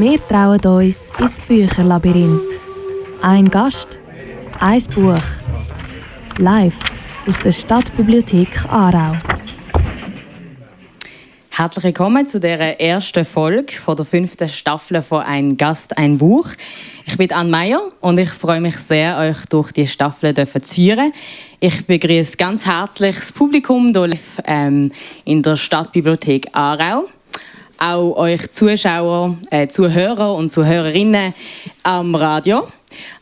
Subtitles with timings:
[0.00, 2.40] Wir trauen uns ins Bücherlabyrinth.
[3.20, 3.98] Ein Gast,
[4.60, 5.18] ein Buch.
[6.38, 6.76] Live
[7.26, 9.16] aus der Stadtbibliothek Aarau.
[11.50, 16.46] Herzlich willkommen zu der ersten Folge von der fünften Staffel von Ein Gast, ein Buch.
[17.04, 21.12] Ich bin Anne Meyer und ich freue mich sehr, euch durch die Staffel zu führen.
[21.58, 24.92] Ich begrüße ganz herzlich das Publikum hier ähm,
[25.24, 27.08] in der Stadtbibliothek Aarau.
[27.80, 31.32] Auch euch Zuschauer, äh, Zuhörer und Zuhörerinnen
[31.84, 32.66] am Radio.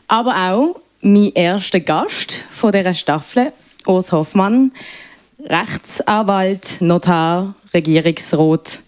[0.07, 3.53] Aber auch mein erster Gast von dieser Staffel,
[3.85, 4.71] Urs Hoffmann,
[5.45, 8.81] Rechtsanwalt, Notar, Regierungsrat.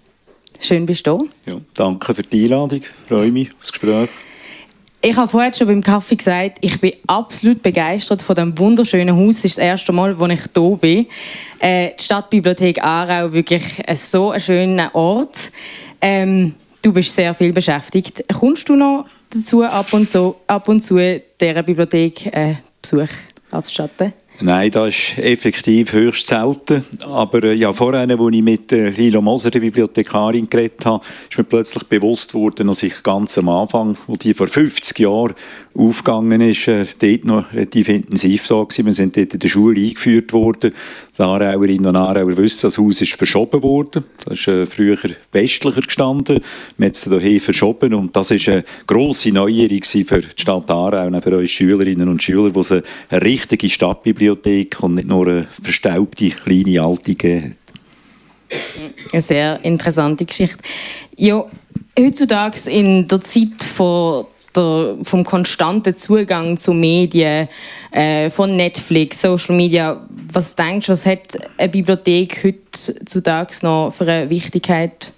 [0.59, 2.81] Schön bist du Ja, danke für die Einladung.
[3.07, 4.09] Freue mich aufs Gespräch.
[5.01, 9.37] Ich habe vorhin schon beim Kaffee gesagt, ich bin absolut begeistert von dem wunderschönen Haus.
[9.37, 11.07] Es ist das erste Mal, wo ich hier bin.
[11.59, 15.51] Äh, die Stadtbibliothek Aarau, wirklich so ein schöner Ort.
[16.01, 18.23] Ähm, du bist sehr viel beschäftigt.
[18.37, 20.97] Kommst du noch dazu, ab und zu, ab und zu
[21.39, 23.07] dieser Bibliothek äh, Besuch
[23.51, 24.11] abzustatten?
[24.41, 26.85] Nein, das ist effektiv höchst selten.
[27.05, 31.37] Aber äh, ja, vorhin, als ich mit äh, Lilo Moser, der Bibliothekarin, geredet habe, ist
[31.37, 35.33] mir plötzlich bewusst worden, dass ich ganz am Anfang, wo die vor 50 Jahren
[35.79, 38.85] aufgegangen ist, äh, dort noch relativ intensiv da gewesen.
[38.85, 40.73] Wir sind dort in der Schule eingeführt worden.
[41.17, 44.03] Die Aarauerinnen und Aarauer wissen, das Haus ist verschoben worden.
[44.25, 44.97] Das ist äh, früher
[45.31, 46.41] westlicher gestanden.
[46.77, 51.07] Wir haben es hierher verschoben und das ist eine grosse Neuerung für die Stadt Aarau
[51.07, 55.47] und für unsere Schülerinnen und Schüler, wo es eine richtige Stadtbibliothek und nicht nur eine
[55.63, 57.55] verstaubte, kleine, alte gegeben
[59.11, 60.59] Eine sehr interessante Geschichte.
[61.15, 61.45] Ja,
[61.97, 64.25] heutzutage in der Zeit von
[64.59, 67.47] der, vom konstanten Zugang zu Medien,
[67.91, 74.03] äh, von Netflix, Social Media, was denkst du, was hat eine Bibliothek heutzutage noch für
[74.03, 75.13] eine Wichtigkeit?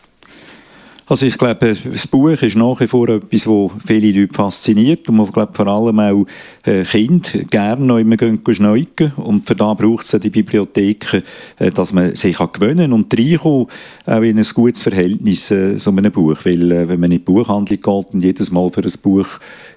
[1.12, 5.18] Also ich glaube, das Buch ist nach wie vor etwas, das viele Leute fasziniert und
[5.18, 6.26] man glaube vor allem auch
[6.64, 8.16] äh, Kinder gerne noch immer
[8.50, 11.22] schneuken und für das braucht es die Bibliotheken,
[11.60, 13.68] äh, dass man sich kann gewöhnen und reinkommen
[14.06, 17.82] auch in ein gutes Verhältnis äh, zu einem Buch, weil wenn man in die Buchhandlung
[17.82, 19.28] geht und jedes Mal für ein Buch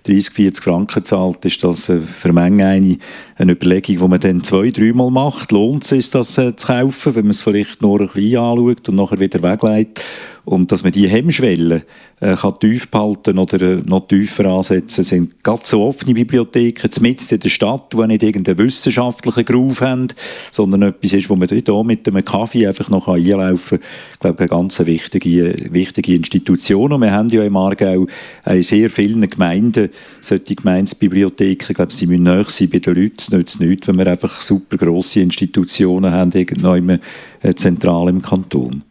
[0.04, 2.98] 30, 40 Franken zahlt, ist das für Menge eine,
[3.38, 5.50] eine Überlegung, die man dann zwei, dreimal macht.
[5.50, 8.94] Lohnt es sich, das zu kaufen, wenn man es vielleicht nur ein bisschen anschaut und
[8.94, 10.00] nachher wieder weglegt?
[10.44, 11.84] Und dass man die Hemmschwelle
[12.20, 17.34] äh, kann tief behalten oder äh, noch tiefer ansetzen, sind ganz so offene Bibliotheken, mitten
[17.34, 20.08] in der Stadt, die nicht irgendeinen wissenschaftlichen Groove haben,
[20.50, 23.88] sondern etwas ist, wo man hier mit einem Kaffee einfach noch einlaufen kann.
[24.12, 26.92] Ich glaube, eine ganz wichtige, wichtige Institution.
[26.92, 28.06] Und wir haben ja im Aargau
[28.44, 29.88] in sehr vielen Gemeinden
[30.20, 31.66] solche Gemeinsbibliotheken.
[31.70, 33.16] Ich glaube, sie müssen näher sein bei den Leuten.
[33.18, 38.82] Es nützt nichts, wenn wir einfach super grosse Institutionen haben, irgendwo äh, zentral im Kanton.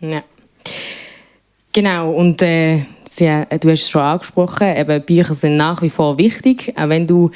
[0.00, 0.22] Ja.
[1.72, 5.90] Genau, und äh, Sie, äh, du hast es schon angesprochen, eben Bücher sind nach wie
[5.90, 7.30] vor wichtig, auch wenn du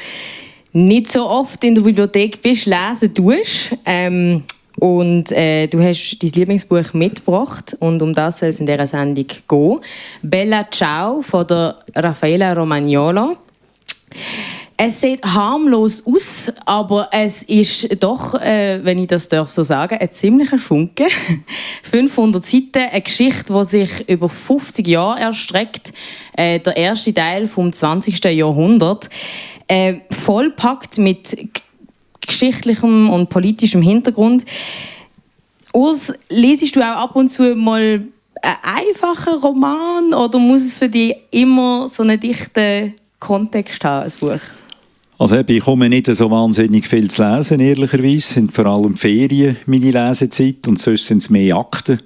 [0.72, 3.76] nicht so oft in der Bibliothek bist, lesen tust.
[3.84, 4.44] Ähm,
[4.78, 9.26] und äh, du hast dein Lieblingsbuch mitgebracht und um das soll es in dieser Sendung
[9.48, 9.80] gehen.
[10.22, 13.36] Bella Ciao von der Raffaella Romagnolo.
[14.84, 19.96] Es sieht harmlos aus, aber es ist doch, äh, wenn ich das darf so sagen,
[20.00, 21.06] ein ziemlicher Funke.
[21.84, 25.92] 500 Seiten, eine Geschichte, die sich über 50 Jahre erstreckt.
[26.36, 28.24] Äh, der erste Teil vom 20.
[28.24, 29.08] Jahrhundert.
[29.68, 31.36] Äh, vollpackt mit
[32.20, 34.44] geschichtlichem und politischem Hintergrund.
[35.72, 38.02] Urs, lesest du auch ab und zu mal
[38.42, 44.12] einen einfachen Roman oder muss es für dich immer so einen dichten Kontext haben, ein
[44.18, 44.40] Buch?
[45.22, 48.16] Also ich komme nicht so wahnsinnig viel zu lesen, ehrlicherweise.
[48.16, 52.00] Es sind vor allem Ferien meine Lesezeit und sonst sind es mehr Akten,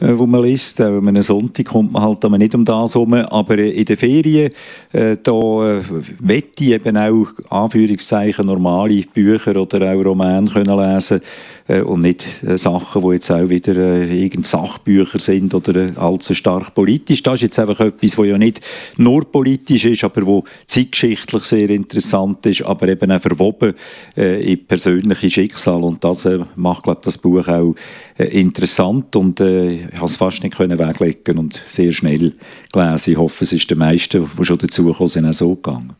[0.00, 0.80] äh, wo man liest.
[0.80, 3.14] Auch an einem Sonntag kommt man halt nicht um das herum.
[3.14, 4.50] Aber äh, in den Ferien,
[4.92, 5.82] äh, da äh,
[6.18, 11.24] wette ich eben auch, Anführungszeichen, normale Bücher oder auch Romane können lesen äh,
[11.68, 16.34] und nicht äh, Sachen, die jetzt auch wieder äh, irgend Sachbücher sind oder äh, allzu
[16.34, 17.22] stark politisch.
[17.22, 18.60] Das ist jetzt einfach etwas, was ja nicht
[18.96, 23.74] nur politisch ist, aber wo zeitgeschichtlich sehr interessant ist, aber eben auch verwoben
[24.16, 27.74] äh, in persönliche Schicksal und das äh, macht, glaube das Buch auch
[28.16, 32.34] äh, interessant und äh, ich habe es fast nicht können weglegen und sehr schnell
[32.72, 33.10] gelesen.
[33.10, 35.94] Ich hoffe, es ist den meisten, die schon dazugekommen sind, auch so gegangen.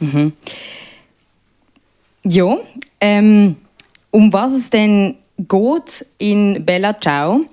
[0.00, 0.32] Mhm.
[2.24, 2.56] Ja,
[3.00, 3.56] ähm,
[4.12, 7.46] um was es denn geht in Bella Ciao,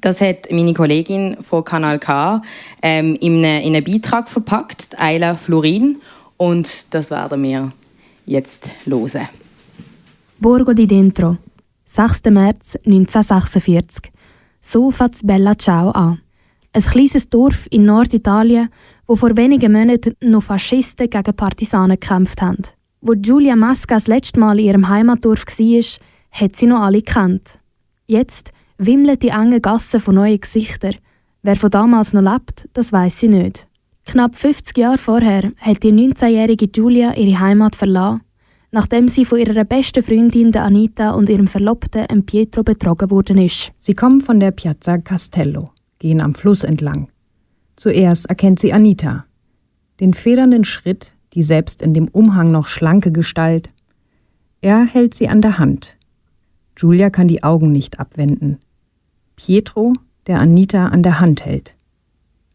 [0.00, 2.40] das hat meine Kollegin von Kanal K
[2.80, 6.00] ähm, in, einen, in einen Beitrag verpackt, Ayla Florin,
[6.38, 7.72] und das werden wir
[8.24, 9.28] jetzt hören.
[10.38, 11.36] Borgo di Dentro,
[11.84, 12.24] 6.
[12.30, 14.10] März 1946.
[14.62, 16.20] So fängt Bella Ciao an.
[16.72, 18.70] Ein kleines Dorf in Norditalien,
[19.06, 22.62] wo vor wenigen Monaten noch Faschisten gegen Partisanen gekämpft haben.
[23.02, 26.00] Wo Giulia Masca das letzte Mal in ihrem Heimatdorf war,
[26.32, 27.58] hat sie noch alle kennt.
[28.06, 30.96] Jetzt wimmeln die engen Gassen von neuen Gesichtern.
[31.42, 33.68] Wer von damals noch lebt, das weiß sie nicht.
[34.04, 38.20] Knapp 50 Jahre vorher hat die 19-jährige Giulia ihre Heimat verlassen,
[38.70, 43.72] nachdem sie von ihrer besten Freundin Anita und ihrem Verlobten Pietro betrogen worden ist.
[43.78, 47.08] Sie kommen von der Piazza Castello, gehen am Fluss entlang.
[47.76, 49.24] Zuerst erkennt sie Anita.
[50.00, 53.70] Den federnden Schritt, die selbst in dem Umhang noch schlanke Gestalt.
[54.60, 55.96] Er hält sie an der Hand.
[56.76, 58.58] Julia kann die Augen nicht abwenden.
[59.36, 59.92] Pietro,
[60.26, 61.74] der Anita an der Hand hält.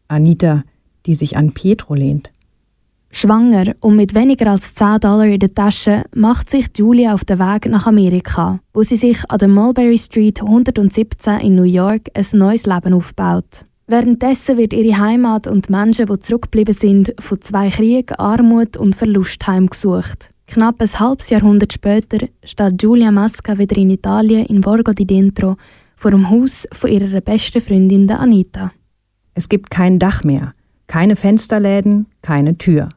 [0.08, 0.64] Anita,
[1.06, 2.30] die sich an Pietro lehnt.
[3.10, 7.38] Schwanger und mit weniger als 10 Dollar in der Tasche macht sich Julia auf den
[7.38, 12.26] Weg nach Amerika, wo sie sich an der Mulberry Street 117 in New York ein
[12.38, 13.64] neues Leben aufbaut.
[13.88, 18.96] Währenddessen wird ihre Heimat und die Menschen, die zurückgeblieben sind, von zwei Kriegen, Armut und
[18.96, 20.32] Verlust heimgesucht.
[20.48, 25.56] Knapp ein halbes Jahrhundert später steht Giulia Masca wieder in Italien in Borgo di Dentro
[25.96, 28.72] vor dem Haus von ihrer besten Freundin Anita.
[29.34, 30.54] Es gibt kein Dach mehr,
[30.88, 32.88] keine Fensterläden, keine Tür.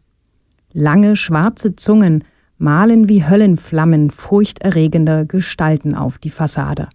[0.73, 2.23] Lange schwarze Zungen
[2.57, 6.89] malen wie Höllenflammen furchterregende Gestalten auf die Fassade.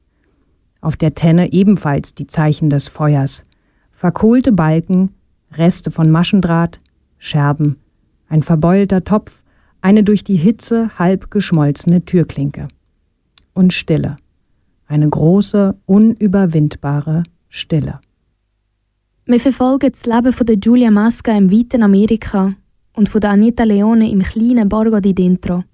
[0.81, 3.45] Auf der Tenne ebenfalls die Zeichen des Feuers,
[3.95, 5.11] verkohlte Balken,
[5.53, 6.81] Reste von Maschendraht,
[7.19, 7.77] Scherben,
[8.29, 9.43] ein verbeulter Topf,
[9.81, 12.69] eine durch die Hitze halb geschmolzene Türklinke.
[13.53, 14.17] Und Stille.
[14.87, 18.01] Eine große, unüberwindbare Stille.
[19.27, 22.55] Wir verfolgen das Leben von der Giulia Masca im weiten Amerika
[22.95, 25.65] und von der Anita Leone im kleinen Borgo di Dentro.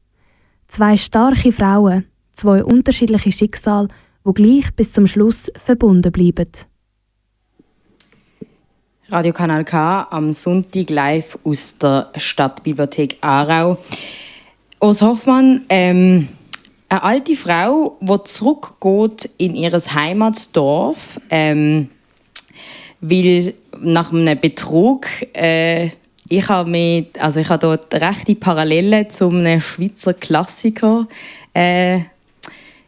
[0.68, 3.88] Zwei starke Frauen, zwei unterschiedliche Schicksale,
[4.22, 6.48] wo gleich bis zum Schluss verbunden bleiben.
[9.10, 13.76] Radio Kanal K am Sonntag live aus der Stadtbibliothek Aarau.
[14.78, 16.28] Urs Hoffmann, ähm,
[16.88, 21.88] eine alte Frau, die zurückgeht in ihr Heimatdorf, ähm,
[23.00, 25.90] weil nach einem Betrug äh,
[26.28, 31.08] ich habe mit, also ich dort rechte Parallelen zum Schweizer Klassiker
[31.52, 32.02] äh,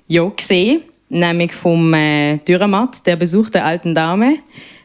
[0.07, 4.39] ja, gesehen, nämlich vom äh, Dürrematt, der Besuch der alten Dame.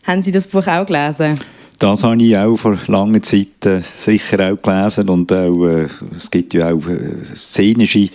[0.08, 1.38] Haben Sie das Buch auch gelesen?
[1.80, 6.32] Das habe ich auch vor langer Zeit äh, sicher auch gelesen und auch, äh, es
[6.32, 8.08] gibt ja auch äh, szenische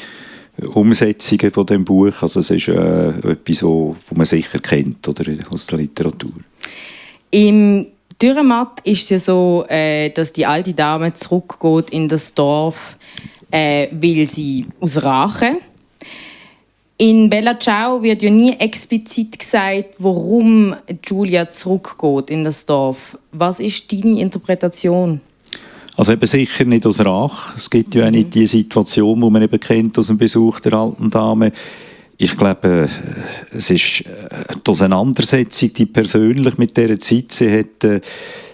[0.72, 2.14] Umsetzungen von dem Buch.
[2.22, 6.32] Also es ist äh, etwas, wo, wo man sicher kennt oder, aus der Literatur.
[7.30, 7.86] Im
[8.20, 12.96] Dürrematt ist es ja so, äh, dass die alte Dame zurückgeht in das Dorf,
[13.50, 15.58] äh, weil sie aus Rache
[17.02, 23.18] in Bella Ciao wird ja nie explizit gesagt, warum Julia zurückgeht in das Dorf.
[23.32, 25.20] Was ist deine Interpretation?
[25.96, 27.56] Also eben sicher nicht aus Rach.
[27.56, 30.74] Es gibt ja auch nicht die Situation, die man eben kennt aus dem Besuch der
[30.74, 31.50] alten Dame.
[32.18, 32.88] Ich glaube,
[33.50, 38.00] es ist äh, die Auseinandersetzung, die persönlich mit dieser Zeit, sie hat äh,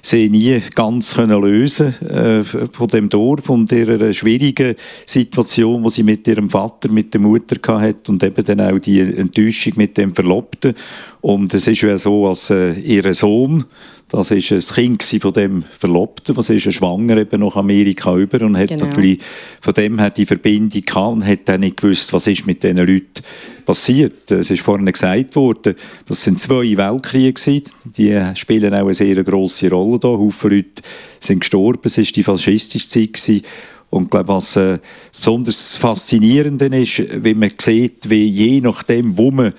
[0.08, 4.74] sie nie ganz können lösen äh, von dem Dorf und ihrer schwierigen
[5.06, 9.00] Situation, die sie mit ihrem Vater, mit der Mutter hatte und eben dann auch die
[9.00, 10.74] Enttäuschung mit dem Verlobten.
[11.20, 13.64] Und es ist ja so, als äh, ihr Sohn,
[14.08, 18.56] das ist ein Kind von dem Verlobten, was ist schwanger eben nach Amerika über und
[18.56, 18.86] hat genau.
[18.86, 19.18] natürlich
[19.60, 22.78] von dem her die Verbindung gehabt und hat dann nicht gewusst, was ist mit diesen
[22.78, 23.22] Leuten
[23.68, 24.30] passiert.
[24.30, 25.74] Es ist vorhin gesagt worden,
[26.06, 30.08] das sind zwei Weltkriege die spielen auch eine sehr grosse Rolle da.
[30.08, 30.82] Haufen Leute
[31.20, 33.44] sind gestorben, es war die faschistische Zeit gewesen.
[33.90, 34.78] Und ich glaube, was äh,
[35.14, 39.52] besonders faszinierend ist, wie man sieht, wie je nachdem, wo man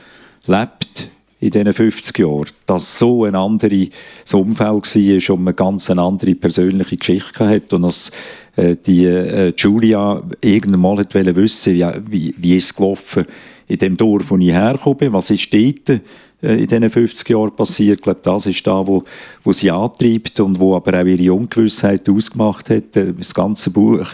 [0.47, 3.89] lebt, in diesen 50 Jahren, dass so ein anderes
[4.33, 8.11] Umfeld war und eine ganz andere persönliche Geschichte hat und dass
[8.55, 13.25] äh, die äh, Julia irgendwann mal wissen, wie, wie, wie ist es gelaufen
[13.69, 15.99] in dem Dorf, wo ich herkomme, was ist dort äh,
[16.41, 17.99] in diesen 50 Jahren passiert.
[17.99, 19.03] Ich glaube, das ist da, wo,
[19.43, 22.97] wo sie antreibt und wo aber auch ihre Ungewissheit ausgemacht hat.
[22.97, 24.07] Äh, das ganze Buch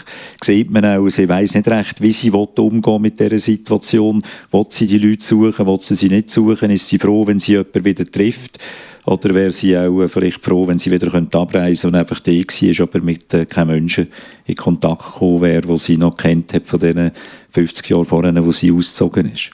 [0.44, 4.22] sieht man auch, sie weiß nicht recht, wie sie umgehen mit dieser Situation.
[4.52, 6.70] Will sie die Leute suchen, will sie sie nicht suchen?
[6.70, 8.58] Ist sie froh, wenn sie jemanden wieder trifft?
[9.06, 12.88] Oder wäre sie auch vielleicht froh, wenn sie wieder abreisen könnte und einfach da war,
[12.88, 14.08] aber mit äh, keinem Menschen
[14.46, 17.12] in Kontakt gekommen wäre, den sie noch kennt hat von diesen
[17.52, 19.52] 50 Jahren vorher, wo sie ausgezogen ist?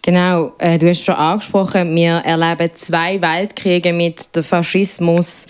[0.00, 5.46] Genau, äh, du hast schon angesprochen, wir erleben zwei Weltkriege mit dem Faschismus.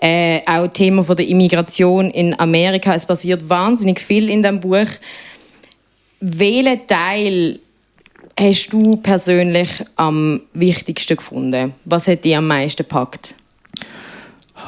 [0.00, 2.92] Äh, auch Thema von der Immigration in Amerika.
[2.94, 4.86] Es passiert wahnsinnig viel in dem Buch.
[6.20, 7.60] Welchen Teil
[8.38, 11.74] hast du persönlich am wichtigsten gefunden?
[11.84, 13.34] Was hat dich am meisten gepackt?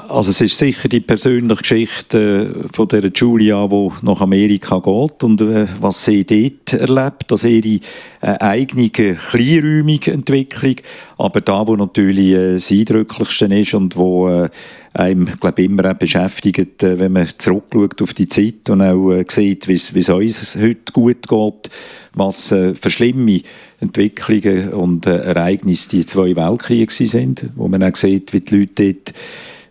[0.08, 5.40] Also es ist sicher die persönliche Geschichte von der Julia, die nach Amerika geht und
[5.40, 7.80] äh, was sie dort erlebt, dass ihre
[8.20, 10.76] äh, eigene kleinräumige Entwicklung,
[11.18, 14.48] aber da, wo natürlich äh, das Eindrücklichste ist und wo äh,
[14.94, 19.24] einem, glaube immer auch beschäftigt, äh, wenn man zurückschaut auf die Zeit und auch äh,
[19.28, 21.70] sieht, wie es uns heute gut geht,
[22.14, 23.42] was äh, für schlimme
[23.80, 28.94] Entwicklungen und äh, Ereignisse die zwei Weltkriege sind, wo man auch sieht, wie die Leute
[28.94, 29.14] dort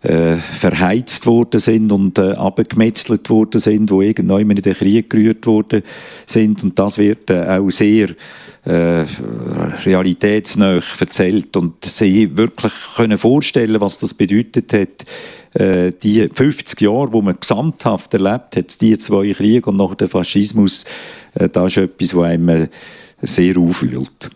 [0.01, 5.46] äh, verheizt worden sind und äh, abgemetzelt worden sind, wo irgendwann in den Krieg gerührt
[5.46, 5.84] worden
[6.25, 6.63] sind.
[6.63, 8.10] Und das wird äh, auch sehr
[8.63, 9.05] äh,
[9.86, 15.05] realitätsnah erzählt und sie wirklich können vorstellen, was das bedeutet hat,
[15.53, 20.08] äh, die 50 Jahre, wo man gesamthaft erlebt hat, die zwei Kriege und nach der
[20.08, 20.86] Faschismus,
[21.34, 22.68] äh, das ist etwas, was einem äh,
[23.22, 24.29] sehr aufwühlt.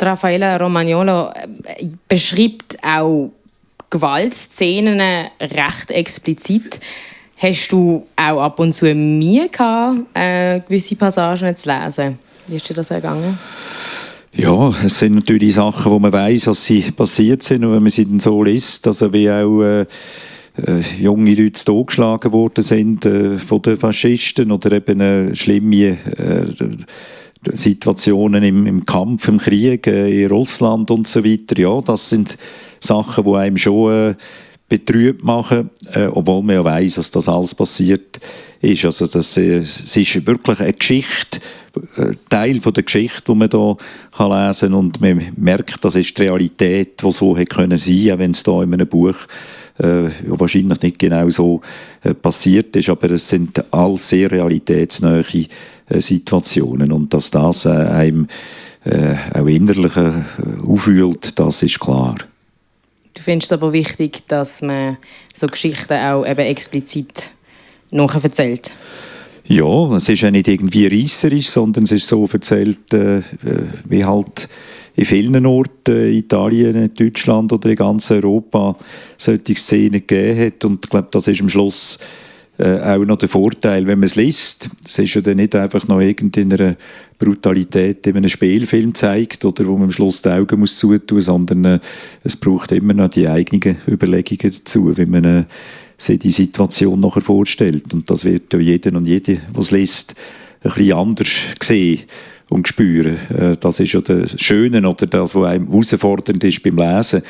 [0.00, 3.30] Raffaella Romagnolo äh, beschreibt auch
[3.90, 6.80] Gewaltszenen recht explizit.
[7.36, 10.14] Hast du auch ab und zu Mühe gehabt,
[10.66, 12.18] gewisse Passagen zu lesen?
[12.46, 13.38] Wie ist dir das ergangen?
[14.36, 17.90] Ja, es sind natürlich Sachen, wo man weiß, dass sie passiert sind und wenn man
[17.90, 19.82] sie dann so liest, also wie auch äh,
[20.56, 26.46] äh, junge Leute totgeschlagen worden sind äh, von den Faschisten oder eben äh, schlimme äh,
[27.52, 31.56] Situationen im, im, Kampf, im Krieg äh, in Russland und so weiter.
[31.56, 32.36] Ja, das sind
[32.80, 34.14] Sachen, die einem schon äh,
[34.68, 38.18] betrübt machen, äh, obwohl man ja weiß, dass das alles passiert
[38.60, 38.84] ist.
[38.84, 41.38] Also das, äh, es ist wirklich eine Geschichte,
[42.28, 43.76] Teil von der Geschichte, die man hier
[44.12, 48.12] kann lesen kann und man merkt, das ist die Realität, die so hätte können sein,
[48.12, 49.16] auch wenn es da in einem Buch
[49.78, 51.60] äh, wahrscheinlich nicht genau so
[52.02, 55.24] äh, passiert ist, aber es sind alles sehr realitätsnahe
[55.88, 58.28] äh, Situationen und dass das äh, einem
[58.84, 60.12] äh, auch innerlich äh,
[60.64, 62.16] auffühlt, das ist klar.
[63.14, 64.98] Du findest es aber wichtig, dass man
[65.32, 67.30] so Geschichten auch eben explizit
[68.24, 68.72] erzählt?
[69.46, 73.20] Ja, es ist ja nicht irgendwie reisserisch, sondern es ist so erzählt, äh,
[73.86, 74.48] wie halt
[74.96, 78.76] in vielen Orten, Italien, Deutschland oder in ganz Europa,
[79.18, 80.64] solche Szenen gegeben hat.
[80.64, 81.98] Und ich glaube, das ist am Schluss
[82.56, 84.70] äh, auch noch der Vorteil, wenn man es liest.
[84.86, 86.76] Es ist ja dann nicht einfach noch irgendeine
[87.18, 91.64] Brutalität in einem Spielfilm zeigt oder wo man am Schluss die Augen muss zutun, sondern
[91.64, 91.80] äh,
[92.22, 95.44] es braucht immer noch die eigenen Überlegungen dazu, wie man äh,
[95.96, 97.92] sich die Situation nachher vorstellt.
[97.94, 100.14] Und das wird ja jeder und jede, es liest,
[100.62, 101.28] ein bisschen anders
[101.62, 102.00] sehen
[102.50, 103.18] und spüren.
[103.30, 107.22] Äh, das ist ja das Schöne oder das, was einem herausfordernd ist beim Lesen,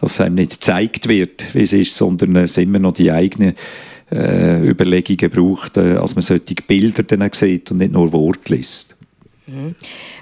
[0.00, 3.54] dass es einem nicht gezeigt wird, wie es ist, sondern es immer noch die eigenen
[4.10, 8.96] äh, Überlegungen braucht, äh, als man solche Bilder dann sieht und nicht nur Worte liest.
[9.46, 9.74] Mhm.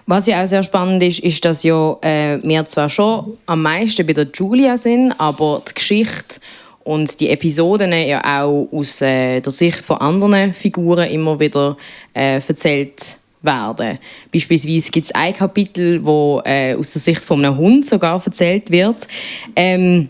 [0.07, 4.07] Was ja auch sehr spannend ist, ist, dass ja, äh, wir zwar schon am meisten
[4.07, 6.41] bei der Julia sind, aber die Geschichte
[6.85, 11.77] und die Episoden ja auch aus äh, der Sicht von anderen Figuren immer wieder
[12.15, 13.99] äh, erzählt werden.
[14.33, 18.71] Beispielsweise gibt es ein Kapitel, wo äh, aus der Sicht von einem Hund sogar erzählt
[18.71, 19.09] wird.
[19.57, 20.09] Ähm,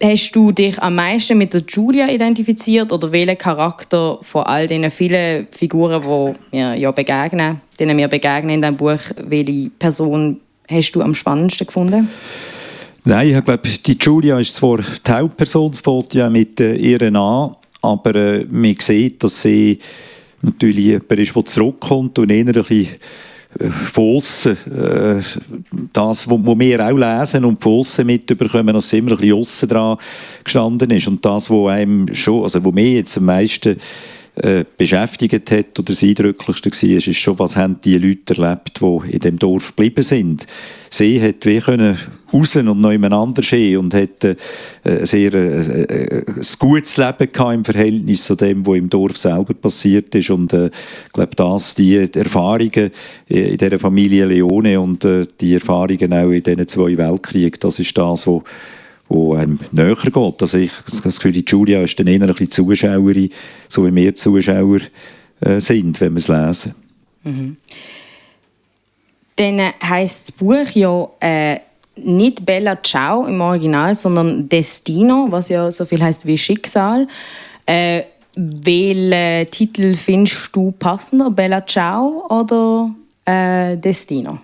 [0.00, 4.88] Hast du dich am meisten mit der Julia identifiziert oder welchen Charakter von all den
[4.92, 10.40] vielen Figuren, die wir ja begegnen, denen wir begegnen in diesem Buch, welche Person
[10.70, 12.08] hast du am spannendsten gefunden?
[13.08, 17.00] Nein, ich glaube, die Julia ist zwar die Hauptperson, es fällt ja mit äh, ihr
[17.00, 19.78] an, aber äh, man sieht, dass sie
[20.42, 22.86] natürlich jemand ist, der zurückkommt und eher ein bisschen
[23.60, 25.22] äh, von äh,
[25.94, 29.96] das, was wir auch lesen und von aussen mitbekommen, dass immer ein bisschen aussen dran
[30.44, 31.08] gestanden ist.
[31.08, 33.78] Und das, was einem schon, also wo mir jetzt am meisten
[34.34, 39.12] äh, beschäftigt hat oder das Eindrücklichste war, ist schon, was haben die Leute erlebt, die
[39.12, 40.46] in dem Dorf geblieben sind.
[40.90, 41.96] Sie hat wie können
[42.32, 44.36] raus und noch jemand hin und hat äh,
[45.02, 50.30] sehr äh, ein gutes Leben im Verhältnis zu dem, was im Dorf selber passiert ist
[50.30, 50.66] und äh,
[51.06, 52.90] ich glaube, das, die Erfahrungen
[53.28, 57.96] in dieser Familie Leone und äh, die Erfahrungen auch in diesen zwei Weltkriegen, das ist
[57.96, 58.42] das, was
[59.08, 60.42] wo einem näher geht.
[60.42, 63.30] Also ich das Gefühl, Julia ist dann eher ein bisschen Zuschauerin,
[63.68, 64.80] so wie wir Zuschauer
[65.40, 66.74] äh, sind, wenn wir es lesen.
[67.24, 67.56] Mhm.
[69.36, 71.60] Dann heisst das Buch ja äh,
[72.04, 77.06] nicht Bella Ciao im Original, sondern Destino, was ja so viel heißt wie Schicksal.
[77.66, 78.02] Äh,
[78.34, 82.90] welchen Titel findest du passender, Bella Ciao oder
[83.24, 84.38] äh, Destino?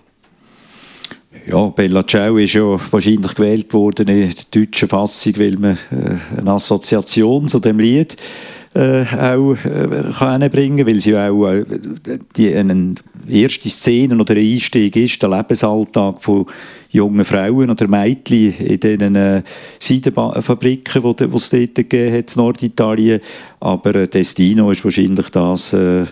[1.46, 6.38] Ja, Bella Ciao ist ja wahrscheinlich gewählt worden in der deutschen Fassung, weil man äh,
[6.38, 8.16] eine Assoziation zu dem Lied
[8.74, 11.64] äh, auch äh, kann bringen, weil sie auch äh,
[12.36, 12.94] die eine
[13.28, 16.46] erste Szene oder ein Einstieg ist, der Lebensalltag von
[16.90, 19.42] jungen Frauen oder Mädchen in diesen äh,
[19.78, 23.20] Seidenfabriken, die es dort gegeben hat in Norditalien.
[23.60, 26.04] Aber äh, Destino ist wahrscheinlich das, äh,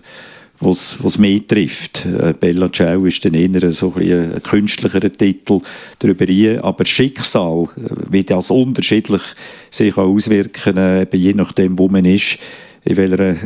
[0.62, 2.06] was, was mehr trifft.
[2.06, 5.60] Äh, Bella Ciao ist dann eher so ein, ein künstlicherer Titel
[5.98, 6.60] darüber hin.
[6.60, 9.22] Aber Schicksal, äh, wie das unterschiedlich
[9.70, 12.38] sich auswirken kann, äh, je nachdem, wo man ist,
[12.84, 13.36] in welcher äh,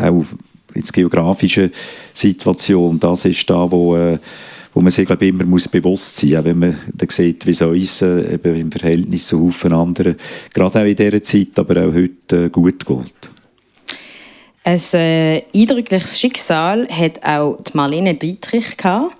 [0.00, 0.24] auch
[0.74, 1.72] jetzt geografischen
[2.12, 4.18] Situation, das ist da, wo äh,
[4.76, 7.50] wo man sich glaube ich, immer muss bewusst sein muss, wenn man dann sieht, wie
[7.50, 10.16] es uns eben im Verhältnis zu vielen anderen,
[10.52, 13.35] gerade auch in dieser Zeit, aber auch heute äh, gut geht.
[14.66, 19.16] Ein äh, eindrückliches Schicksal hat auch die Marlene Dietrich gehabt.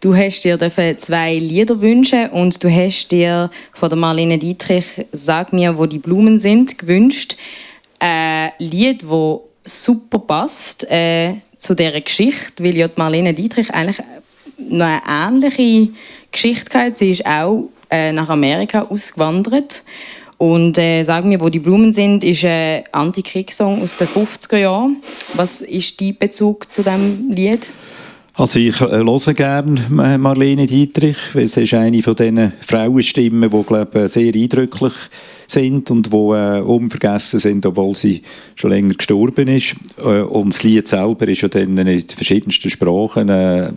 [0.00, 0.58] Du hast dir
[0.98, 6.00] zwei Lieder wünschen und du hast dir von der Marlene Dietrich «Sag mir, wo die
[6.00, 7.36] Blumen sind» gewünscht.
[8.00, 14.04] Ein Lied, das super passt äh, zu dieser Geschichte, weil ja die Marlene Dietrich eigentlich
[14.58, 15.92] noch eine ähnliche
[16.32, 16.96] Geschichte gehabt.
[16.96, 19.84] Sie ist auch äh, nach Amerika ausgewandert
[20.38, 24.96] und äh, «Sag mir, wo die Blumen sind» ist ein Antikriegssong aus den 50er Jahren.
[25.34, 27.66] Was ist dein Bezug zu diesem Lied?
[28.34, 33.62] Also ich äh, höre gerne Marlene Dietrich, weil sie ist eine von diesen Frauenstimmen, die
[33.64, 34.92] glaube sehr eindrücklich
[35.48, 38.22] sind und die äh, unvergessen sind, obwohl sie
[38.54, 39.74] schon länger gestorben ist.
[39.96, 43.72] Äh, und das Lied selber ist ja dann in verschiedensten Sprachen äh, äh,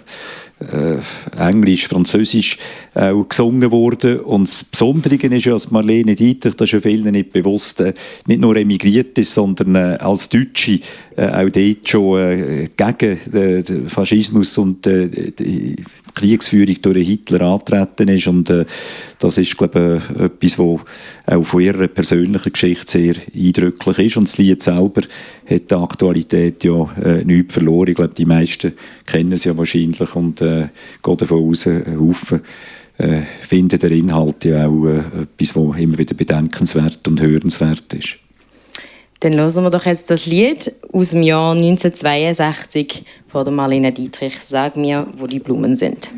[1.38, 2.58] Englisch, Französisch
[2.94, 4.20] äh, gesungen worden.
[4.20, 7.94] Und das Besondere ist ja, dass Marlene Dietrich, das ist ja vielen nicht bewusst, äh,
[8.28, 10.80] nicht nur emigriert ist, sondern äh, als Deutsche
[11.16, 15.76] äh, auch dort schon äh, gegen den Faschismus und die
[16.14, 18.28] Kriegsführung durch Hitler antreten ist.
[18.28, 18.54] Und
[19.20, 20.80] das ist, glaube ich, etwas, was
[21.28, 24.18] auch von ihrer persönlichen Geschichte sehr eindrücklich ist.
[24.18, 25.02] Und das Lied selber
[25.50, 27.90] hat die Aktualität ja äh, nichts verloren.
[27.90, 28.74] Ich glaube, die meisten
[29.06, 30.68] kennen es ja wahrscheinlich und äh,
[31.04, 32.42] gehen davon aus, ein Haufen
[32.98, 38.18] äh, finden der Inhalt ja auch äh, etwas, was immer wieder bedenkenswert und hörenswert ist.
[39.22, 44.40] Dann hören wir doch jetzt das Lied aus dem Jahr 1962 von der Marlene Dietrich.
[44.40, 46.10] Sag mir, wo die Blumen sind.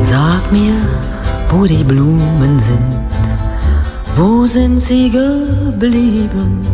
[0.00, 0.74] Sag mir,
[1.50, 2.78] wo die Blumen sind.
[4.16, 6.66] Wo sind sie geblieben?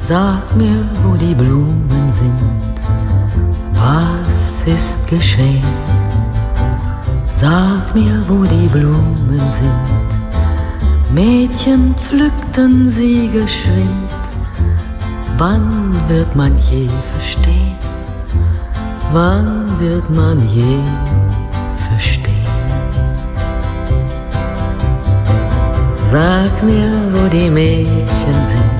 [0.00, 2.32] Sag mir, wo die Blumen sind.
[3.74, 5.62] Was ist geschehen?
[7.32, 10.08] Sag mir, wo die Blumen sind.
[11.14, 14.10] Mädchen pflückten sie geschwind.
[15.38, 17.76] Wann wird man je verstehen?
[19.12, 20.80] Wann wird man je
[21.88, 22.30] verstehen?
[26.06, 28.79] Sag mir, wo die Mädchen sind.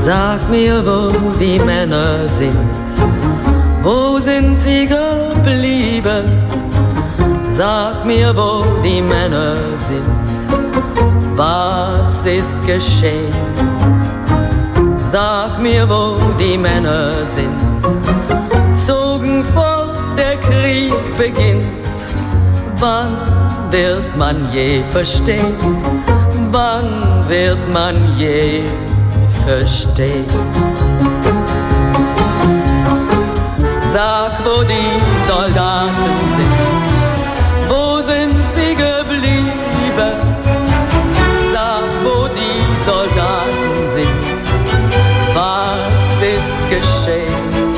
[0.00, 2.54] Sag mir, wo die Männer sind.
[3.82, 6.24] Wo sind sie geblieben?
[7.50, 9.54] Sag mir, wo die Männer
[9.86, 10.20] sind
[11.40, 13.32] was ist geschehen?
[15.10, 17.56] Sag mir, wo die Männer sind,
[18.86, 21.96] zogen fort, der Krieg beginnt.
[22.78, 23.12] Wann
[23.70, 25.56] wird man je verstehen?
[26.50, 28.89] Wann wird man je verstehen?
[33.92, 36.54] Sag, wo die Soldaten sind,
[37.68, 39.60] wo sind sie geblieben?
[42.84, 44.20] Soldaten sind.
[45.34, 47.74] Was ist geschehen?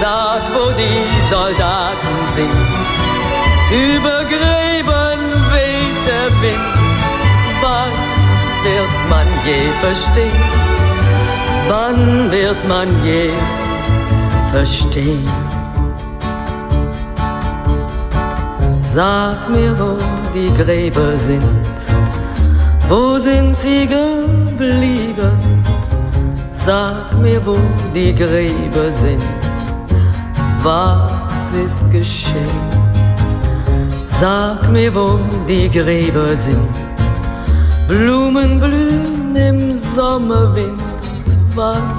[0.00, 2.50] Sag, wo die Soldaten sind.
[3.70, 4.15] Über
[9.46, 10.42] je verstehen?
[11.68, 13.30] Wann wird man je
[14.52, 15.28] verstehen?
[18.94, 19.98] Sag mir, wo
[20.34, 21.66] die Gräber sind
[22.88, 25.36] wo sind sie geblieben?
[26.64, 27.58] Sag mir, wo
[27.92, 29.24] die Gräber sind.
[30.62, 32.60] Was ist geschehen?
[34.06, 36.74] Sag mir, wo die Gräber sind.
[37.88, 40.82] Blumen blühen im Sommerwind.
[41.54, 41.94] Wann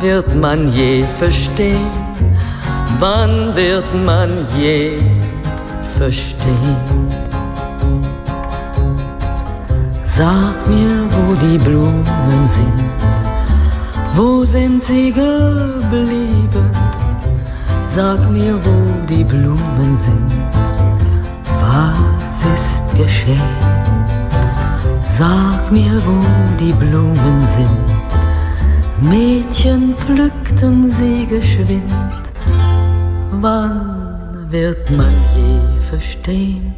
[0.00, 1.90] wird man je verstehen?
[2.98, 4.98] Wann wird man je
[5.96, 7.10] verstehen?
[10.04, 12.80] Sag mir, wo die Blumen sind.
[14.14, 16.70] Wo sind sie geblieben?
[17.94, 20.32] Sag mir, wo die Blumen sind.
[21.60, 23.79] Was ist geschehen?
[25.20, 26.18] Sag mir, wo
[26.58, 27.88] die Blumen sind.
[29.02, 31.92] Mädchen pflückten sie geschwind.
[33.30, 36.74] Wann wird man je verstehen?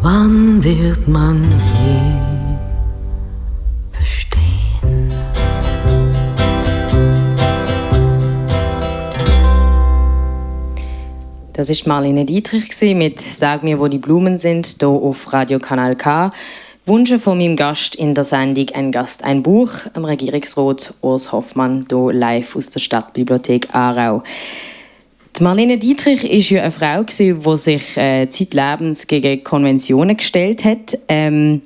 [0.00, 1.42] Wann wird man
[1.84, 2.39] je
[11.60, 15.94] Das ist Marlene Dietrich mit Sag mir, wo die Blumen sind, hier auf Radio Kanal
[15.94, 16.32] K.
[16.86, 21.84] Wünsche von meinem Gast in der Sendung Ein Gast, ein Buch, am Regierungsrat Urs Hoffmann,
[21.90, 24.22] hier live aus der Stadtbibliothek Aarau.
[25.38, 30.96] Die Marlene Dietrich war ja eine Frau, die sich äh, zeitlebens gegen Konventionen gestellt hat.
[31.08, 31.60] Ähm,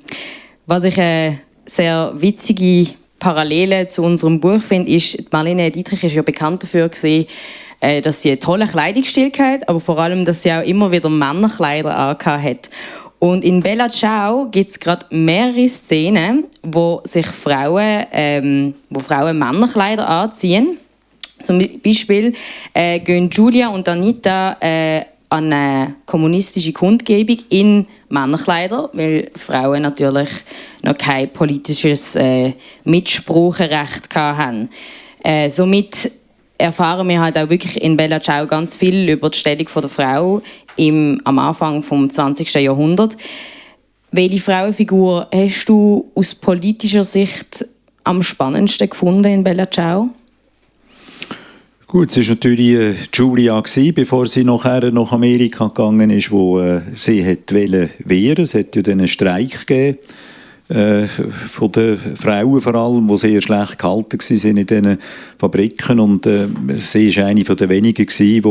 [0.65, 6.21] was ich eine sehr witzige Parallele zu unserem Buch finde, ist, Marlene Dietrich ist ja
[6.21, 7.27] bekannt dafür gewesen,
[7.85, 11.07] äh, dass sie einen tollen Kleidungsstil hat, aber vor allem, dass sie auch immer wieder
[11.07, 12.69] Männerkleider hat.
[13.19, 19.37] Und in Bella Ciao gibt es gerade mehrere Szenen, wo sich Frauen, ähm, wo Frauen
[19.37, 20.79] Männerkleider anziehen.
[21.43, 22.33] Zum Beispiel
[22.73, 30.29] äh, gehen Julia und Anita äh, an eine kommunistische Kundgebung in Männerkleider, weil Frauen natürlich
[30.81, 34.69] noch kein politisches äh, Mitspracherecht hatten.
[35.23, 36.11] Äh, somit
[36.57, 40.41] erfahren wir halt auch wirklich in Bella Ciao ganz viel über die Stellung der Frau
[40.75, 42.53] im, am Anfang des 20.
[42.55, 43.17] Jahrhunderts.
[44.11, 47.65] Welche Frauenfigur hast du aus politischer Sicht
[48.03, 50.09] am spannendsten gefunden in Bella Ciao?
[51.87, 53.61] Gut, es war natürlich äh, Julia,
[53.93, 58.43] bevor sie nachher nach Amerika gegangen ist, wo äh, sie wollte wehren.
[58.43, 59.99] Es hat ja einen Streik gegeben,
[60.67, 64.97] äh, von den Frauen vor allem, die sehr schlecht gehalten waren in diesen
[65.37, 65.99] Fabriken.
[65.99, 68.41] Und äh, sie war eine der wenigen, die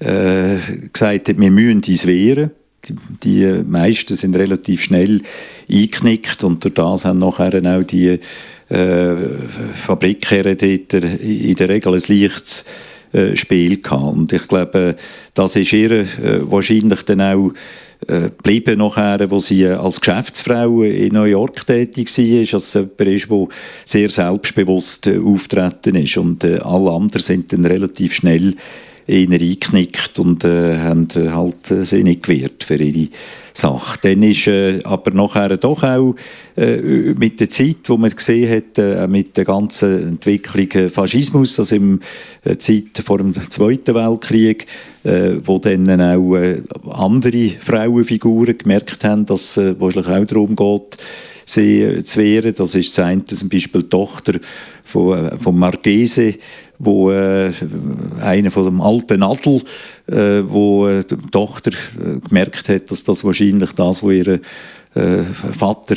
[0.00, 0.56] äh,
[0.92, 2.50] gesagt hat, wir müssen uns wehren.
[2.88, 5.22] Die, die meisten sind relativ schnell
[5.70, 8.18] eingeknickt und durch das haben nachher auch die
[8.68, 9.14] äh,
[9.74, 12.66] Fabrikherren dort in der Regel ein leichtes
[13.14, 14.16] äh, Spiel gehabt.
[14.16, 14.96] Und ich glaube,
[15.34, 16.06] das ist ihr äh,
[16.50, 17.52] wahrscheinlich dann auch
[18.08, 23.30] äh, geblieben nachher, wo sie als Geschäftsfrau in New York tätig war, als jemand ist,
[23.30, 23.48] der
[23.84, 26.16] sehr selbstbewusst äh, auftreten ist.
[26.16, 28.56] Und äh, alle anderen sind dann relativ schnell
[29.06, 33.08] eher eingeknickt und äh, haben äh, halt äh, sich nicht gewehrt für ihre
[33.54, 33.98] Sache.
[34.02, 36.16] Dann ist äh, aber nachher doch auch
[36.56, 36.76] äh,
[37.16, 41.76] mit der Zeit, wo man gesehen hat, äh, mit der ganzen Entwicklung äh, Faschismus, also
[41.76, 42.00] im
[42.44, 44.66] äh, Zeit vor dem Zweiten Weltkrieg,
[45.04, 50.56] äh, wo dann auch äh, andere Frauenfiguren gemerkt haben, dass es äh, wahrscheinlich auch darum
[50.56, 50.98] geht,
[51.44, 52.54] sie äh, zu wehren.
[52.54, 54.34] Das ist das eine, zum Beispiel die Tochter
[54.84, 56.34] von, äh, von Marchese,
[56.78, 57.52] wo äh,
[58.20, 59.62] einer von dem alten Adel,
[60.06, 64.40] äh, wo äh, die Tochter äh, gemerkt hat, dass das wahrscheinlich das, was ihr
[64.94, 65.96] äh, Vater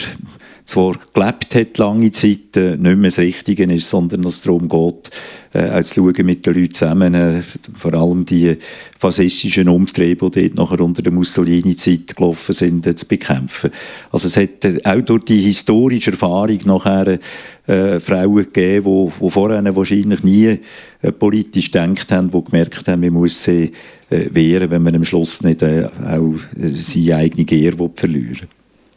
[0.68, 4.68] zwar gelebt hat lange Zeit, äh, nicht mehr das Richtige ist, sondern dass es darum
[4.68, 5.12] geht,
[5.54, 7.42] äh, auch zu schauen mit den Leuten zusammen, äh,
[7.74, 8.58] vor allem die
[9.00, 13.72] faschistischen Umtriebe, die dort nachher unter der Mussolini-Zeit gelaufen sind, äh, zu bekämpfen.
[14.12, 17.18] Also es hat äh, auch durch die historische Erfahrung nachher
[17.66, 20.60] äh, Frauen gegeben, die, vorher wahrscheinlich nie
[21.02, 23.72] äh, politisch gedacht haben, die gemerkt haben, man muss sie
[24.10, 28.48] wehren, wenn man am Schluss nicht äh, auch äh, seine eigene Ehre verlieren.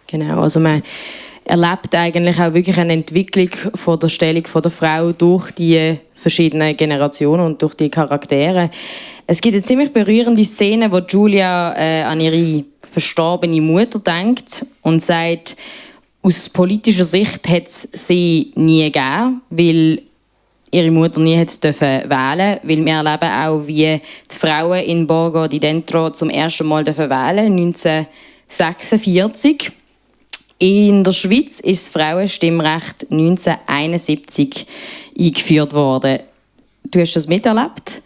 [0.07, 0.83] Genau, also man
[1.45, 6.77] erlebt eigentlich auch wirklich eine Entwicklung von der Stellung von der Frau durch die verschiedenen
[6.77, 8.71] Generationen und durch die Charaktere.
[9.27, 15.03] Es gibt eine ziemlich berührende Szene, wo Julia äh, an ihre verstorbene Mutter denkt und
[15.03, 15.57] sagt,
[16.23, 20.03] aus politischer Sicht hat es sie nie gegeben, weil
[20.71, 25.47] ihre Mutter nie hat dürfen wählen, weil wir erleben auch, wie die Frauen in Borgo
[25.49, 29.73] di Dentro zum ersten Mal dürfen wählen, 1946.
[30.59, 34.67] In der Schweiz ist das Frauenstimmrecht 1971
[35.19, 36.19] eingeführt worden.
[36.85, 38.03] Du hast das miterlebt?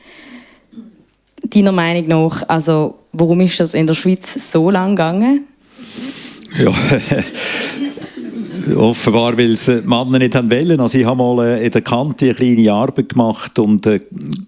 [1.42, 5.46] Deiner Meinung nach, also warum ist das in der Schweiz so lang gegangen?
[6.56, 6.70] Ja,
[8.76, 10.80] offenbar, weil es Männer nicht haben wollen.
[10.80, 14.00] Also ich habe mal äh, in der Kante eine kleine Arbeit gemacht und äh,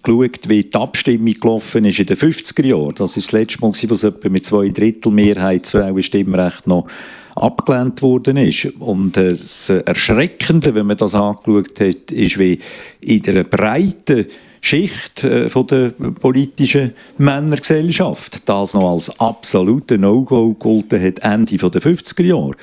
[0.03, 2.95] geschaut, wie die Abstimmung gelaufen ist in den 50er Jahren.
[2.97, 6.87] Das ist das letzte Mal, wo es etwa mit zwei Drittel Mehrheit das Frauenstimmrecht noch
[7.35, 8.67] abgelehnt worden ist.
[8.79, 12.59] Und das Erschreckende, wenn man das angeschaut hat, ist, wie
[13.01, 14.27] in der breiten
[14.61, 21.83] Schicht äh, von der politischen Männergesellschaft das noch als absolute No-Go gegolten hat Ende der
[21.83, 22.57] 50er Jahre.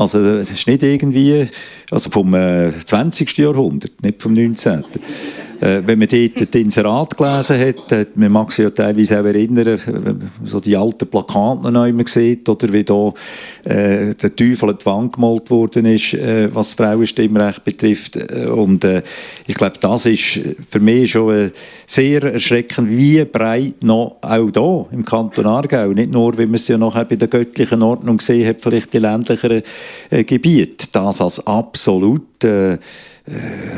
[0.00, 1.46] Also das ist nicht irgendwie
[1.90, 3.36] also vom äh, 20.
[3.36, 4.82] Jahrhundert, nicht vom 19.
[5.60, 9.24] Äh, wenn man dort den Inserat gelesen hat, hat man mag sich ja teilweise auch
[9.24, 13.12] erinnern, so die alten Plakate noch immer sieht, oder wie da
[13.64, 18.16] äh, der Teufel an die Wand gemalt worden ist, äh, was Frauenstimmrecht betrifft.
[18.16, 19.02] Und äh,
[19.46, 21.50] ich glaube, das ist für mich schon äh,
[21.86, 26.68] sehr erschreckend, wie breit noch auch da im Kanton Aargau, nicht nur, wie man es
[26.68, 29.62] ja nachher bei der göttlichen Ordnung gesehen hat, vielleicht die ländlicheren
[30.08, 32.22] äh, Gebiete, das als absolut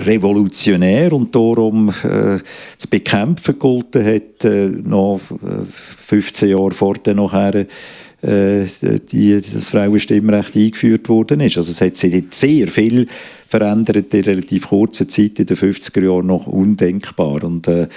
[0.04, 2.38] revolutionär und darum äh,
[2.78, 5.20] zu bekämpfen gegolten hat, äh, noch
[5.98, 7.66] 15 äh, Jahre vor der nachher
[8.22, 8.64] äh,
[9.10, 11.56] die, das Frauenstimmrecht eingeführt worden ist.
[11.56, 13.08] Also es hat sich sehr viel
[13.48, 17.42] verändert in relativ kurzer Zeit, in den 50er Jahren noch undenkbar.
[17.44, 17.88] Und äh,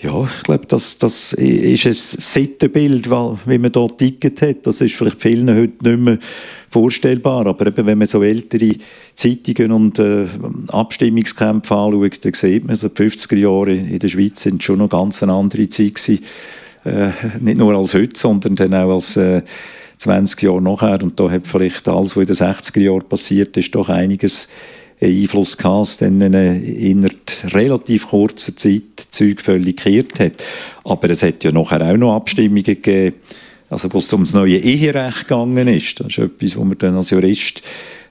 [0.00, 4.66] ja, ich glaube, das, das ist ein Sittenbild, wie man dort ticket hat.
[4.66, 6.18] Das ist vielleicht vielen heute nicht mehr
[6.70, 7.46] vorstellbar.
[7.46, 8.74] Aber eben, wenn man so ältere
[9.14, 10.26] Zeitungen und äh,
[10.68, 14.90] Abstimmungskämpfe anschaut, dann sieht man, so die 50er Jahre in der Schweiz sind schon noch
[14.90, 16.24] ganz eine andere Zeit gewesen.
[16.84, 19.42] Äh, nicht nur als heute, sondern dann auch als äh,
[19.98, 21.02] 20 Jahre nachher.
[21.02, 24.48] Und da hat vielleicht alles, was in den 60er Jahren passiert ist, doch einiges
[25.00, 27.10] Einfluss gehabt, dann in
[27.52, 30.44] relativ kurzer Zeit Zeug völlig gekehrt hat.
[30.84, 33.16] Aber es hat ja nachher auch noch Abstimmungen gegeben,
[33.70, 36.00] also wo es um das neue Eherecht gegangen ist.
[36.00, 37.62] Das ist etwas, wo man dann als Jurist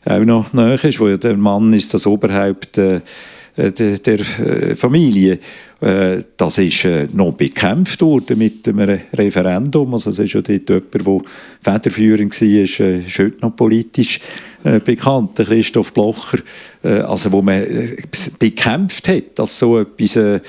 [0.05, 3.01] auch noch näher ist, wo ja der Mann ist das Oberhaupt äh,
[3.55, 5.39] der, der äh, Familie.
[5.83, 9.93] Äh, das ist äh, noch bekämpft worden mit einem Referendum.
[9.93, 11.25] Also es ist ja dort jemand,
[11.65, 14.19] der federführend war, ist, ist heute noch politisch
[14.85, 16.37] bekannt, der Christoph Blocher.
[16.83, 17.65] Also wo man
[18.39, 20.39] bekämpft hat, dass so etwas äh,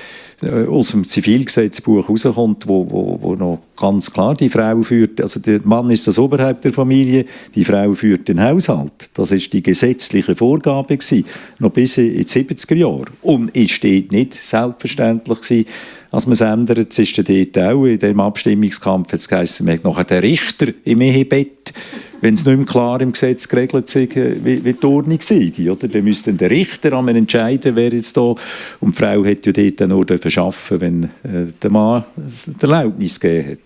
[0.45, 5.61] aus dem Zivilgesetzbuch rauskommt, wo, wo, wo noch ganz klar die Frau führt, also der
[5.63, 9.09] Mann ist das Oberhaupt der Familie, die Frau führt den Haushalt.
[9.13, 11.25] Das ist die gesetzliche Vorgabe gewesen,
[11.59, 13.05] noch bis in die 70er Jahre.
[13.21, 15.65] Und es steht nicht selbstverständlich gewesen,
[16.11, 16.91] als man es ändert.
[16.91, 21.01] Es ist dort auch in dem Abstimmungskampf jetzt geheißen, man hat nachher den Richter im
[21.01, 21.73] Ehebett
[22.21, 24.07] wenn es nicht mehr klar im Gesetz geregelt sei,
[24.43, 25.51] wie, wie die Ordnung sei.
[25.69, 25.87] Oder?
[25.87, 28.35] Dann müsste der Richter einmal entscheiden, wer jetzt da...
[28.79, 33.51] Und die Frau hätte ja dort nur verschaffen wenn äh, der Mann die Erlaubnis gegeben
[33.51, 33.59] hat.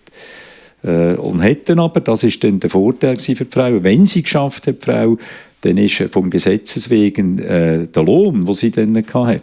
[0.82, 4.66] Äh, und hätten aber, das ist dann der Vorteil für die Frau, wenn sie geschafft
[4.66, 5.18] hat, die Frau,
[5.62, 9.42] dann ist vom Gesetzes wegen äh, der Lohn, den sie dann hatte,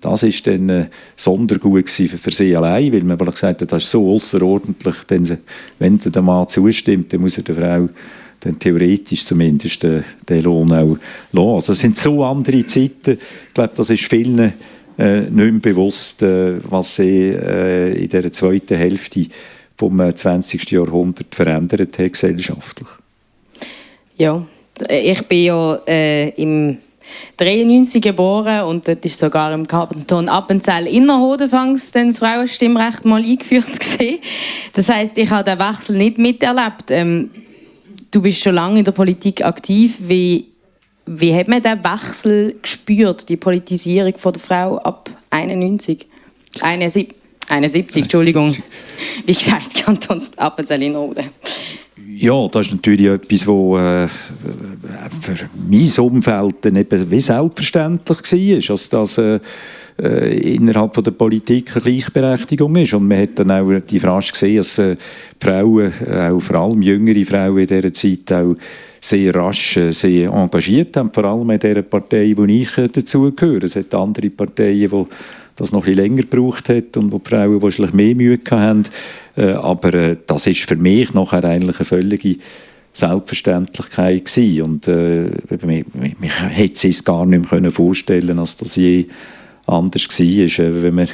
[0.00, 4.12] das ist dann äh, sondergut für, sie allein, weil man gesagt hat, das ist so
[4.12, 4.96] außerordentlich,
[5.78, 7.88] wenn der Mann zustimmt, dann muss er der Frau
[8.46, 10.98] dann theoretisch zumindest den, den Lohn auch
[11.32, 11.54] lassen.
[11.54, 13.18] Also es sind so andere Zeiten.
[13.48, 14.52] Ich glaube, das ist vielen
[14.98, 19.26] äh, nicht mehr bewusst, äh, was sie äh, in der zweiten Hälfte
[19.76, 20.72] vom 20.
[20.72, 22.88] Äh, Jahrhundert verändert hat gesellschaftlich.
[24.16, 24.46] Ja,
[24.88, 26.78] ich bin ja äh, im
[27.36, 34.18] 93 geboren und dort ist sogar im Kanton Appenzell Innerhodenfangs das Frauenstimmrecht mal eingeführt gesehen.
[34.72, 36.90] Das heißt, ich habe den Wechsel nicht miterlebt.
[36.90, 37.30] Ähm,
[38.16, 39.98] du bist schon lange in der Politik aktiv.
[40.00, 40.46] Wie,
[41.04, 46.06] wie hat man den Wechsel gespürt, die Politisierung von der Frau ab 91?
[46.58, 47.14] 71,
[47.48, 48.50] 71 Entschuldigung.
[49.26, 51.28] Wie gesagt, Kanton Appenzell-Innerrhoden.
[52.08, 54.08] Ja, das ist natürlich etwas, was äh,
[55.20, 58.70] für mein Umfeld dann eben wie selbstverständlich war.
[58.70, 59.40] Also, dass, äh,
[60.02, 62.94] äh, innerhalb von der Politik eine Gleichberechtigung ist.
[62.94, 64.96] Und man hat dann auch die Frage gesehen, dass äh,
[65.40, 68.56] Frauen, äh, auch vor allem jüngere Frauen in dieser Zeit auch
[69.00, 73.64] sehr rasch äh, sehr engagiert haben, vor allem in der Partei, wo ich äh, dazugehöre.
[73.64, 75.06] Es hat andere Parteien, die
[75.56, 78.84] das noch ein länger gebraucht hat und wo die Frauen wahrscheinlich mehr Mühe hatten.
[79.36, 82.36] Aber das ist für mich nachher eigentlich eine völlige
[82.96, 84.62] Selbstverständlichkeit gewesen.
[84.62, 85.28] Und äh,
[85.66, 89.06] mich, mich hätte es gar nicht mehr vorstellen als das je
[89.66, 91.08] anders war, äh, wenn man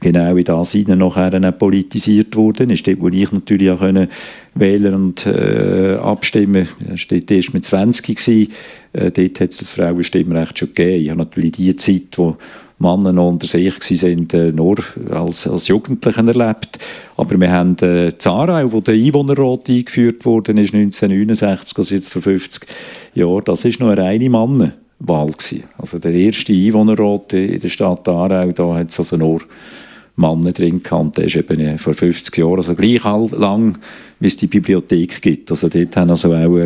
[0.00, 2.86] genau in das hinein nachher politisiert worden ist.
[2.86, 4.08] Dort, wo ich natürlich auch können
[4.54, 8.52] wählen und äh, abstimmen war erst mit 20 gewesen.
[8.92, 11.02] Äh, dort hat es das Frauenstimmrecht schon gegeben.
[11.02, 12.36] Ich habe natürlich die Zeit, wo
[12.78, 14.76] Männer noch unter sich waren, äh, nur
[15.10, 16.78] als, als Jugendlichen erlebt.
[17.16, 22.22] Aber wir haben äh, Zarau, wo der Einwohnerrat eingeführt wurde, ist 1969, also jetzt vor
[22.22, 22.66] 50
[23.14, 24.72] Jahren, das ist noch eine reine Männer.
[24.98, 25.32] Wahl.
[25.32, 25.64] Gewesen.
[25.78, 29.42] Also der erste Einwohnerrat in der Stadt Aarau, da hat es also nur
[30.16, 31.18] Männer drin gehabt.
[31.18, 33.78] Der ist eben vor 50 Jahren, also gleich lang,
[34.18, 35.50] wie es die Bibliothek gibt.
[35.50, 36.56] Also dort haben also auch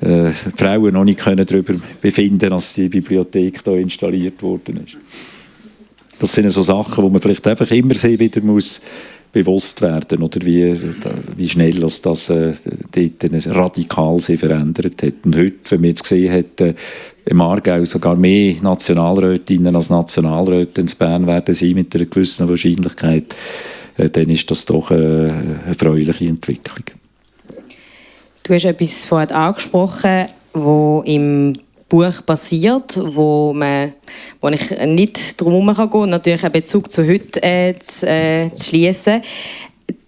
[0.00, 4.96] äh, Frauen noch nicht können darüber befinden dass die Bibliothek da installiert worden ist.
[6.18, 8.80] Das sind so Sachen, wo man vielleicht einfach immer wieder muss
[9.32, 10.78] bewusst werden oder wie,
[11.36, 12.54] wie schnell das, das äh,
[12.92, 15.14] dort radikal sich verändert hat.
[15.24, 16.74] Und heute, wenn man jetzt gesehen hat, äh,
[17.26, 23.34] im Aargau sogar mehr Nationalrätinnen als Nationalräte in Bern werden sein mit einer gewissen Wahrscheinlichkeit,
[23.96, 26.84] äh, dann ist das doch äh, eine erfreuliche Entwicklung.
[28.42, 31.54] Du hast etwas vorhin angesprochen, wo im
[31.88, 33.92] Buch passiert, wo, man,
[34.40, 38.64] wo ich nicht drum herum kann natürlich einen Bezug zu heute äh, zu, äh, zu
[38.64, 39.22] schließen.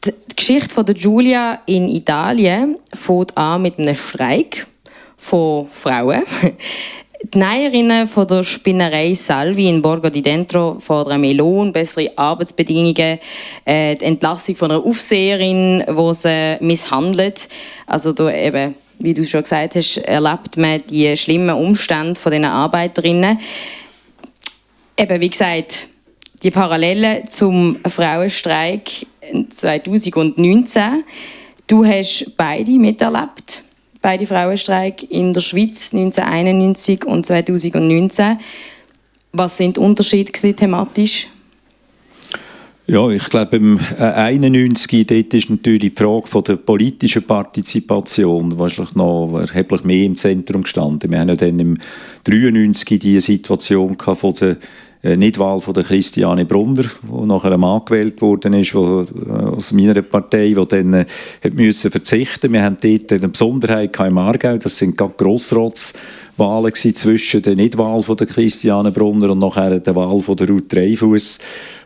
[0.04, 4.66] Die, die Geschichte von der Giulia in Italien fängt an mit einem Streik
[5.18, 6.22] von Frauen.
[7.34, 13.18] Die Näherinnen von der Spinnerei Salvi in Borgo di Dentro fordern mehr Lohn, bessere Arbeitsbedingungen,
[13.64, 17.48] äh, die Entlassung von einer Aufseherin, die sie misshandelt.
[17.86, 22.44] Also da eben wie du schon gesagt hast, erlebt man die schlimmen Umstände von diesen
[22.44, 23.38] Arbeiterinnen.
[24.96, 25.87] Eben, wie gesagt,
[26.42, 29.06] die Parallelen zum Frauenstreik
[29.50, 31.04] 2019.
[31.66, 33.62] Du hast beide miterlebt,
[34.00, 38.38] beide Frauenstreik in der Schweiz 1991 und 2019.
[39.32, 41.28] Was sind die Unterschiede thematisch?
[42.90, 48.94] Ja, ich glaube, im 91 dort ist natürlich die Frage von der politischen Partizipation wahrscheinlich
[48.94, 51.11] noch erheblich mehr im Zentrum gestanden.
[51.11, 51.77] Wir haben ja dann im
[52.24, 54.57] 93 die Situation von der
[55.03, 59.31] äh, Nichtwahl von der Christiane Brunner, die nachher ein Mann gewählt worden ist, wo, äh,
[59.33, 61.07] aus meiner Partei, die dann äh,
[61.53, 62.53] müssen verzichten.
[62.53, 68.16] Wir haben dort eine Besonderheit im Aargau, das sind gerade Grossratswahlen zwischen der Nichtwahl von
[68.16, 71.38] der Christiane Brunner und nachher der Wahl von der Ruth Dreifuss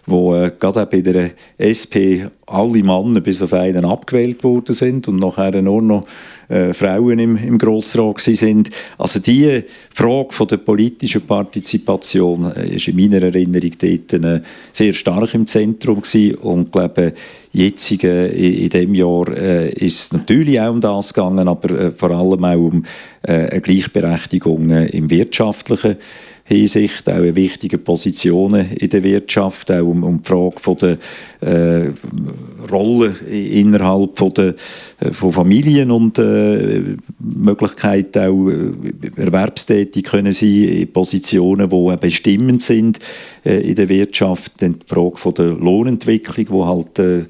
[0.06, 1.30] wo äh, gerade bei der
[1.62, 6.06] SP alle Männer bis auf einen abgewählt worden sind und nachher nur noch
[6.48, 8.70] äh, Frauen im, im Grossrat sind.
[8.98, 14.40] Also die Frage von der politischen Partizipation äh, ist in meiner Erinnerung dort äh,
[14.72, 17.14] sehr stark im Zentrum gewesen und ich glaube,
[17.52, 21.90] jetzt äh, in, dem Jahr äh, ist es natürlich auch um das gegangen, aber äh,
[21.92, 22.84] vor allem auch um
[23.22, 25.96] äh, eine Gleichberechtigung im wirtschaftlichen
[26.44, 30.98] Hinsicht, auch in wichtigen Positionen in der Wirtschaft, auch um, um die Frage von der
[31.40, 31.90] äh,
[32.70, 34.54] Rolle innerhalb von, der,
[35.10, 38.72] von Familien und äh, Möglichkeit auch äh,
[39.16, 42.98] erwerbstätig können sein in Positionen, die bestimmend sind
[43.44, 44.52] äh, in der Wirtschaft.
[44.58, 47.24] Dann die Frage von der Lohnentwicklung, wo halt äh,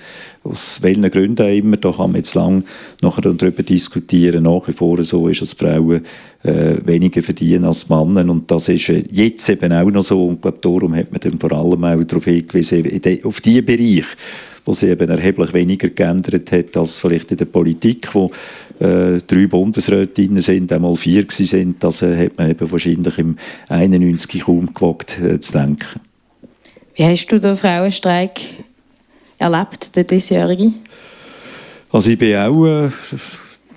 [0.45, 2.65] aus welchen Gründen immer, da kann man jetzt lang
[3.01, 6.03] nachher darüber diskutieren, nach wie vor so ist, dass Frauen
[6.43, 8.29] äh, weniger verdienen als Männer.
[8.29, 10.27] Und das ist äh, jetzt eben auch noch so.
[10.27, 12.85] Und glaube, darum hat man dann vor allem auch darauf hingewiesen,
[13.25, 14.05] auf diese Bereiche,
[14.64, 18.31] wo sie eben erheblich weniger geändert hat als vielleicht in der Politik, wo
[18.79, 23.37] äh, drei Bundesrätinnen sind, einmal vier sind, das äh, hat man eben wahrscheinlich im
[23.68, 26.01] 91 kaum gewagt äh, zu denken.
[26.94, 28.40] Wie hast du den Frauenstreik
[29.38, 30.72] erlebt, der diesjährige?
[31.90, 32.90] Also ich bin auch äh,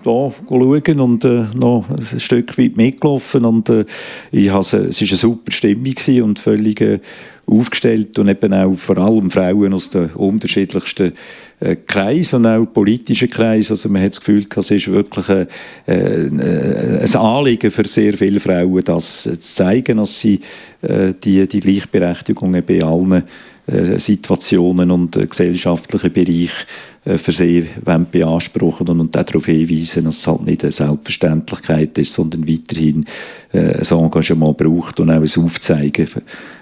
[0.05, 3.85] da schauen und äh, noch ein Stück weit mitgelaufen und äh,
[4.31, 6.99] ich has, es war eine super Stimmung und völlig äh,
[7.47, 11.13] aufgestellt und eben auch vor allem Frauen aus den unterschiedlichsten
[11.59, 13.73] äh, Kreisen und auch politischen Kreisen.
[13.73, 15.47] Also man hat das Gefühl, es ist wirklich ein,
[15.85, 20.39] äh, ein Anliegen für sehr viele Frauen, das zu zeigen, dass sie
[20.81, 23.23] äh, die, die Gleichberechtigung bei allen
[23.67, 26.65] Situationen und äh, gesellschaftlichen Bereichen
[27.05, 32.47] äh, für sie beanspruchen und, darauf hinweisen, dass es halt nicht eine Selbstverständlichkeit ist, sondern
[32.47, 33.05] weiterhin
[33.53, 36.07] äh, ein Engagement braucht und auch ein Aufzeigen,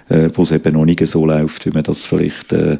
[0.08, 2.78] äh, wo es eben noch nicht so läuft, wie man das vielleicht äh,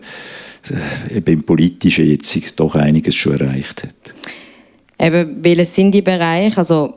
[1.25, 4.15] im Politischen jetzt doch einiges schon erreicht hat.
[4.99, 6.57] Eben, welche sind die Bereiche?
[6.57, 6.95] Also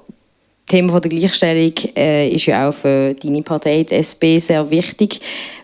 [0.68, 5.22] Thema der Gleichstellung äh, ist ja auch für deine Partei, die SP, sehr wichtig.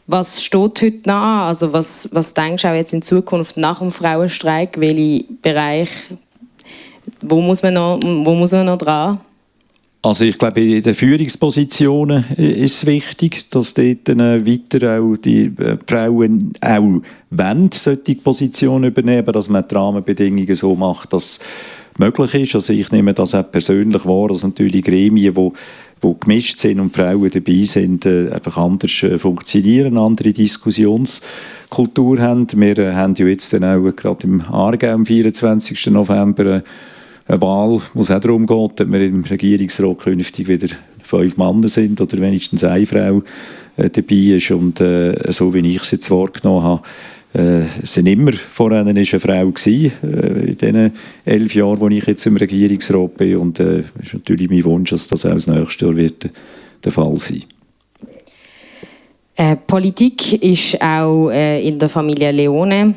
[0.07, 1.45] Was steht heute noch?
[1.45, 4.79] Also was, was denkst du auch jetzt in Zukunft nach dem Frauenstreik?
[4.79, 5.89] Welche Bereich,
[7.21, 9.19] wo muss man noch, wo muss man noch dran?
[10.01, 15.45] Also ich glaube, in den Führungspositionen ist es wichtig, dass dort äh, weiter auch die
[15.45, 21.39] äh, Frauen auch wollen, solche Positionen übernehmen, dass man die Rahmenbedingungen so macht, dass
[21.97, 22.55] möglich ist.
[22.55, 25.51] Also ich nehme das auch persönlich wahr, dass natürlich Gremien, die
[26.03, 32.47] wo gemischt sind und Frauen dabei sind, äh, einfach anders äh, funktionieren, andere Diskussionskultur haben.
[32.53, 35.87] Wir äh, haben ja jetzt dann auch gerade im Aargau am 24.
[35.87, 36.61] November
[37.25, 40.67] eine Wahl, wo es auch darum geht, dass wir im Regierungsrat künftig wieder
[41.01, 43.23] fünf Männer sind oder wenigstens eine Frau
[43.77, 44.51] dabei ist.
[44.51, 46.81] Und äh, so wie ich es jetzt wahrgenommen habe,
[47.33, 50.91] es sind immer vorher eine Frau gewesen, äh, in den
[51.25, 53.37] elf Jahren, wo ich jetzt im Regierungsrat bin.
[53.37, 56.29] Und es äh, ist natürlich mein Wunsch, dass das auch das nächste Jahr wird
[56.83, 57.43] der Fall sein.
[59.35, 62.93] Äh, Politik ist auch äh, in der Familie Leone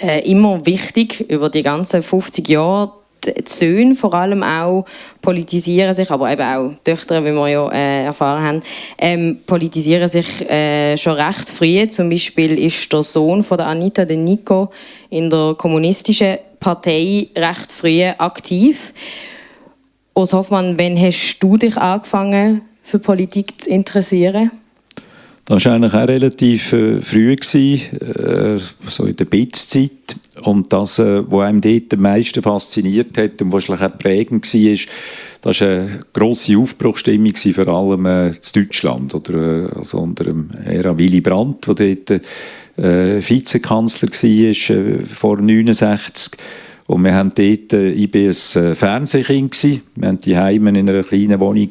[0.00, 2.92] äh, immer wichtig über die ganzen 50 Jahre
[3.26, 4.84] die Söhne vor allem auch
[5.20, 8.62] politisieren sich, aber eben auch Töchter, wie wir ja äh, erfahren haben,
[8.98, 11.88] ähm, politisieren sich äh, schon recht früh.
[11.88, 14.70] Zum Beispiel ist der Sohn von der Anita, der Nico,
[15.10, 18.92] in der kommunistischen Partei recht früh aktiv.
[20.14, 24.50] Urs Hoffmann, wann hast du dich angefangen, für Politik zu interessieren?
[25.44, 29.90] Das war eigentlich auch relativ äh, früh, gewesen, äh, so in der Bitzzeit.
[30.42, 34.78] Und das, äh, was einem dort am meisten fasziniert hat und was auch prägend war,
[35.40, 39.14] das war eine grosse Aufbruchstimmung, vor allem äh, in Deutschland.
[39.16, 42.22] Oder, äh, also unter dem Ära Willy Brandt, der dort
[42.76, 46.38] äh, Vizekanzler war äh, vor 1969.
[46.86, 50.88] Und wir haben dort, äh, ich war ein äh, Fernsehkind, wir haben die Heimen in
[50.88, 51.68] einer kleinen Wohnung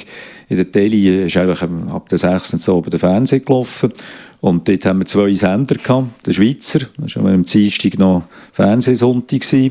[0.51, 2.67] in der Tele, ist eigentlich ab der 6.
[2.67, 3.93] oben der Fernseher gelaufen.
[4.41, 9.43] Und dort haben wir zwei Sender gehabt, der Schweizer, das war am Dienstag noch Fernsehsonntag,
[9.53, 9.69] äh,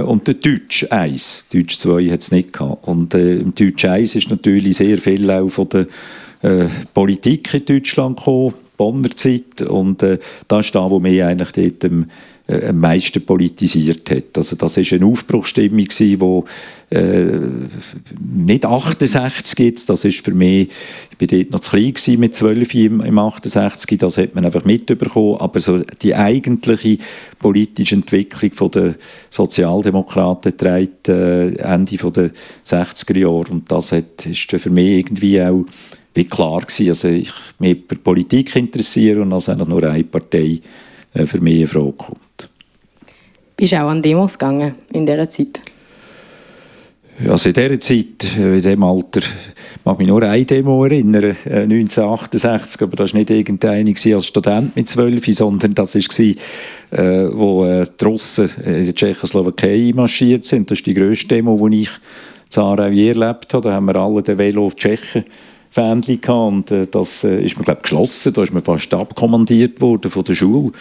[0.00, 1.44] und der Deutsch 1.
[1.52, 2.88] Deutsch 2 hat es nicht gehabt.
[2.88, 5.86] Und äh, im Deutsch 1 ist natürlich sehr viel auch von der
[6.42, 9.62] äh, Politik in Deutschland gekommen, Bonner Zeit.
[9.62, 12.06] Und äh, das ist da, wo wir eigentlich dort ähm,
[12.50, 14.36] äh, am meisten politisiert hat.
[14.36, 16.16] Also das ist eine Aufbruchsstimmung die
[16.90, 17.38] äh,
[18.18, 19.88] nicht 68 gibt.
[19.88, 20.68] Das ist für mich,
[21.10, 24.44] ich bin dort noch zu klein gewesen, mit 12 im, im 68, das hat man
[24.44, 25.36] einfach mitbekommen.
[25.38, 26.98] Aber so die eigentliche
[27.38, 28.94] politische Entwicklung der
[29.28, 32.30] Sozialdemokraten trägt äh, Ende der
[32.66, 35.64] 60er Jahre und das hat, ist für mich irgendwie auch
[36.14, 36.88] wie klar gewesen.
[36.88, 40.60] Also ich mich für Politik interessiere und also nur eine Partei
[41.14, 42.29] äh, für mich in Frage kommt.
[43.60, 45.60] Bist auch an Demos gegangen in dieser Zeit?
[47.28, 49.20] Also in dieser Zeit, äh, in diesem Alter,
[49.84, 54.74] mag mich nur eine Demo erinnern, 1968, äh, aber das war nicht irgendeine als Student
[54.74, 56.24] mit 12, sondern das war,
[56.98, 60.70] äh, wo die Russen in der Tschechoslowakei marschiert sind.
[60.70, 61.90] Das ist die grösste Demo, die ich
[62.56, 63.68] in Aarau erlebt habe.
[63.68, 65.26] Da haben wir alle den Velo Tschechen
[65.68, 68.32] Fähnchen und das ist mir glaube geschlossen.
[68.32, 70.72] Da ist man fast abkommandiert worden von der Schule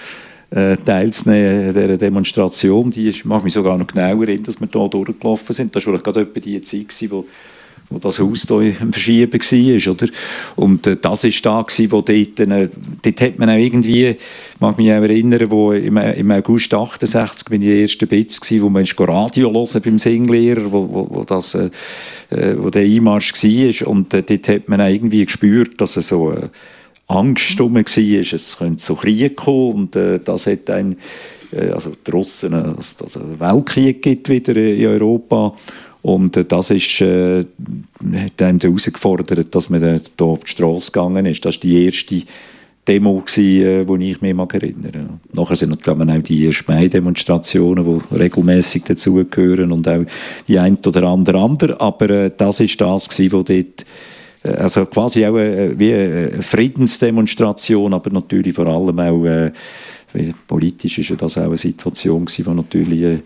[0.51, 2.91] äh, teilzunehmen dieser Demonstration.
[2.91, 5.75] Die ist, mag mich sogar noch genau erinnern, dass wir hier durchgelaufen sind.
[5.75, 7.25] Das war gerade etwa die Zeit, gewesen, wo
[7.89, 10.07] wo das Haus hier im Verschieben war, oder?
[10.55, 12.69] Und äh, das war da, wo dort, äh,
[13.01, 14.15] dort hat man auch irgendwie,
[14.59, 18.63] mag mich auch erinnern, wo im, im August 68 bin ich der erste Bitz gewesen,
[18.63, 21.71] wo man Radio hören beim Singlehrer, wo, wo, wo, das, äh,
[22.29, 23.87] äh, wo der Einmarsch war.
[23.87, 26.49] Und äh, dort hat man auch irgendwie gespürt, dass es so äh,
[27.09, 30.95] Angst herum war, es könnte zu Krieg kommen und äh, das hat ein
[31.51, 35.55] äh, also die Russen, äh, dass es einen Weltkrieg gibt wieder in Europa
[36.01, 37.45] und äh, das ist, äh,
[38.13, 41.43] hat einem herausgefordert, dass man da auf die Straße gegangen ist.
[41.43, 42.21] Das war die erste
[42.87, 45.09] Demo, die äh, ich mich erinnere.
[45.33, 50.05] Nachher sind natürlich auch die Speidemonstrationen, die regelmäßig dazugehören und auch
[50.47, 51.81] die ein oder andere andere.
[51.81, 53.73] Aber äh, das ist das, was dort äh,
[54.43, 59.51] also quasi auch eine, wie eine Friedensdemonstration, aber natürlich vor allem auch äh,
[60.47, 63.19] politisch ist ja das auch eine Situation gewesen, die natürlich äh,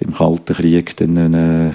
[0.00, 1.70] im Kalten Krieg dann äh,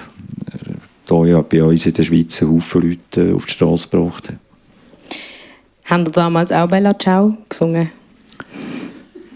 [1.06, 4.30] da ja bei uns in der Schweiz einen Haufen Leute äh, auf die Straße gebracht
[4.30, 4.38] hat.
[5.86, 7.90] Haben Sie damals auch Bella Ciao gesungen?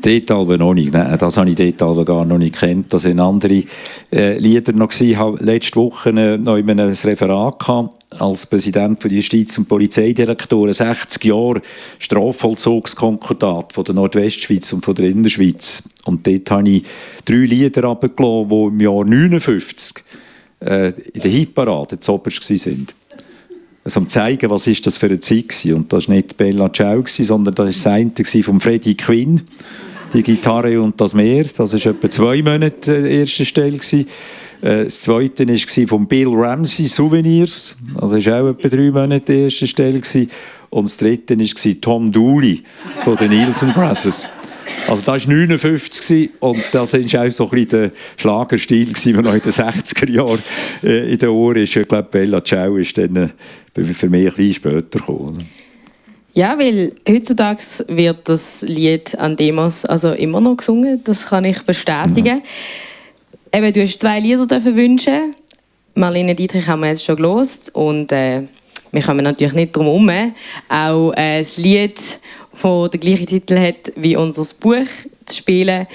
[0.02, 0.94] Dort aber noch nicht.
[0.94, 2.94] Nein, das habe ich dort gar noch nicht kennt.
[2.94, 3.64] Das sind andere
[4.12, 5.10] äh, Lieder noch gewesen.
[5.10, 9.68] Ich habe letzte Woche äh, noch in einem Referat gehabt, als Präsident der Justiz- und
[9.68, 11.62] Polizeidirektoren 60 Jahre
[12.00, 15.84] Strafvollzugskonkordat von der Nordwestschweiz und von der Innerschweiz.
[16.06, 16.84] Und dort habe ich
[17.26, 20.04] drei Lieder abgelassen, die im Jahr 59
[20.60, 22.88] äh, in der Hitparade zu oberst waren.
[23.84, 25.76] Also um zu zeigen, was ist das für eine Zeit war.
[25.76, 29.42] Und das war nicht Bella Ciao, sondern das war das eine von Freddie Quinn
[30.14, 31.46] die Gitarre und das Meer.
[31.56, 33.78] Das war etwa zwei Monate die erste Stelle.
[34.62, 37.78] Äh, das zweite war von Bill Ramsey, Souvenirs.
[38.00, 40.02] Das war auch etwa drei Monate die erste Stelle.
[40.70, 42.64] Und das dritte war Tom Dooley
[43.04, 44.28] von den Nielsen Brothers.
[44.88, 49.34] Also das war 59 und das war auch so ein bisschen der Schlagerstil, der noch
[49.34, 50.44] in den 60er Jahren
[50.84, 51.76] äh, in den Ohren ist.
[51.76, 53.30] Ich glaube, Bella Ciao ist dann äh,
[53.74, 55.46] für mich ein bisschen später gekommen.
[56.38, 61.64] Ja, weil heutzutage wird das Lied an Demos also immer noch gesungen, das kann ich
[61.64, 62.44] bestätigen.
[63.52, 63.60] Ja.
[63.60, 65.34] Eben, du hast zwei Lieder dürfen wünschen.
[65.96, 68.44] Marlene Dietrich haben wir jetzt schon gelost und äh,
[68.92, 70.36] wir kommen natürlich nicht drum herum,
[70.70, 74.86] auch äh, das Lied, das den gleichen Titel hat wie unser Buch
[75.26, 75.88] zu spielen.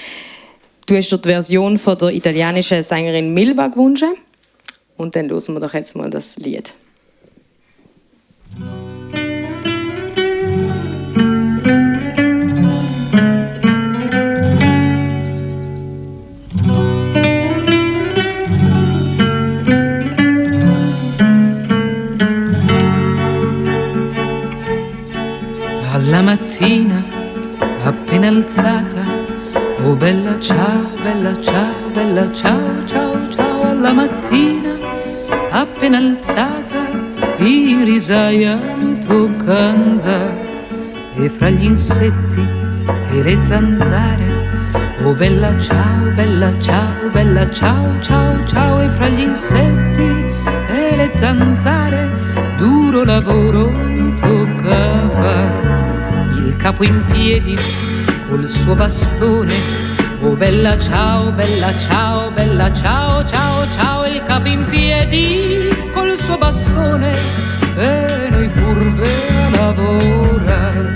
[0.85, 4.03] Du hast dir die Version von der italienischen Sängerin Milva gewünscht.
[4.97, 6.73] Und dann hören wir doch jetzt mal das Lied.
[26.13, 27.03] Alla mattina,
[27.85, 29.01] appena alzata,
[29.83, 34.77] oh bella ciao, bella ciao, bella ciao, ciao, ciao, alla mattina,
[35.49, 36.87] appena alzata,
[37.37, 40.45] in risaia mi tocca andare
[41.15, 42.47] e fra gli insetti
[43.09, 44.27] e le zanzare,
[45.01, 50.25] oh bella ciao, bella ciao, bella ciao, ciao, ciao, e fra gli insetti
[50.67, 52.11] e le zanzare,
[52.57, 55.62] duro lavoro mi tocca fare
[56.63, 57.57] capo in piedi
[58.29, 59.53] col suo bastone.
[60.21, 66.37] Oh bella ciao, bella ciao, bella ciao, ciao, ciao, il capo in piedi col suo
[66.37, 67.11] bastone.
[67.75, 69.09] E noi curve
[69.43, 70.93] a lavorare,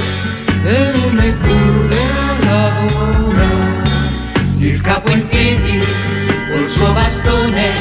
[0.63, 3.89] e noi curve a lavorare.
[4.59, 5.83] Il capo in piedi
[6.49, 7.71] col suo bastone.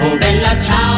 [0.00, 0.89] Oh bella ciao,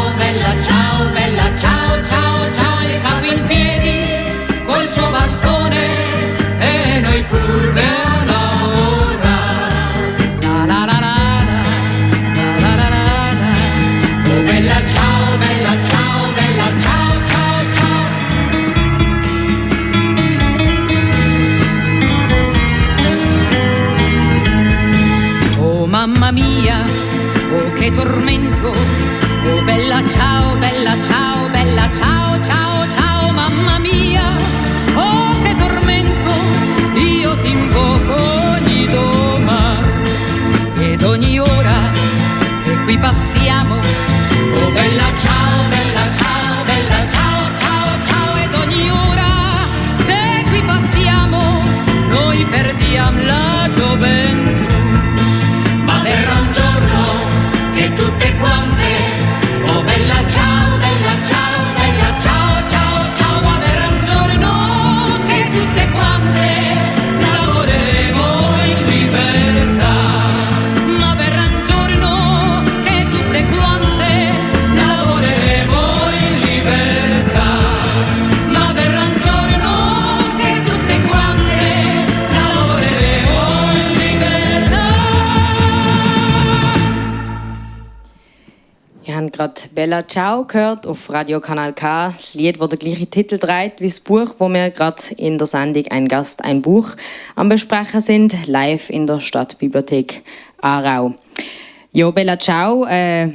[89.83, 92.11] Bella Ciao gehört auf Radio Kanal K.
[92.11, 95.49] Das Lied, das den gleichen Titel trägt wie das Buch, wo wir gerade in der
[95.49, 96.91] Sendung «Ein Gast, ein Buch»
[97.35, 100.23] am Besprechen sind, live in der Stadtbibliothek
[100.61, 101.15] Aarau.
[101.91, 103.31] Ja, Bella Ciao, äh,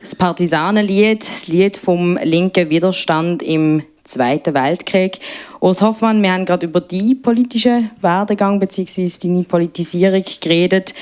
[0.00, 5.20] das Partisanenlied, das Lied vom linken Widerstand im Zweiten Weltkrieg.
[5.60, 9.08] Urs Hoffmann, wir haben gerade über die politischen Werdegang bzw.
[9.22, 10.92] deine Politisierung geredet.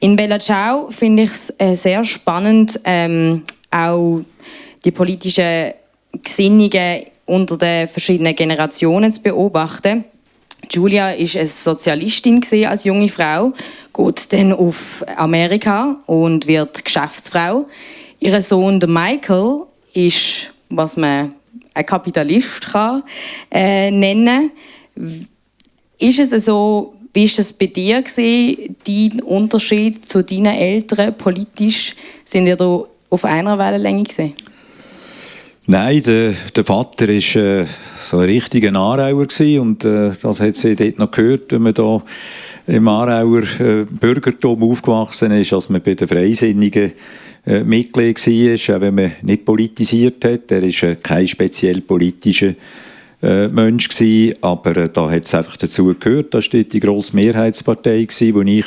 [0.00, 4.22] In Bella Ciao finde ich es äh, sehr spannend, ähm, auch
[4.84, 5.74] die politischen
[6.22, 10.04] Gesinnungen unter den verschiedenen Generationen zu beobachten.
[10.70, 13.52] Julia ist eine Sozialistin als junge Frau,
[13.94, 17.66] geht dann auf Amerika und wird Geschäftsfrau.
[18.20, 19.62] Ihr Sohn Michael
[19.92, 21.34] ist, was man
[21.74, 23.02] ein Kapitalist kann,
[23.50, 24.50] äh, nennen.
[25.98, 31.94] Ist es so, wie ist das bei dir dein Unterschied zu deinen Eltern politisch?
[32.24, 34.34] Sind ihr da auf einer Wellenlänge gewesen?
[35.66, 37.66] Nein, der, der Vater war äh,
[38.10, 41.74] so ein richtiger Aarauer gewesen und äh, das hat sie dort noch gehört, wenn man
[41.74, 42.02] da
[42.66, 46.92] im Aarauer äh, Bürgertum aufgewachsen ist, als man bei den Freisinnigen
[47.46, 50.50] äh, Mitglied war, auch wenn man nicht politisiert hat.
[50.50, 52.54] Er ist äh, kein speziell politischer
[53.22, 56.34] äh, Mensch gewesen, aber äh, da hat es einfach dazu gehört.
[56.34, 58.66] Da steht die grosse Mehrheitspartei gewesen, wo ich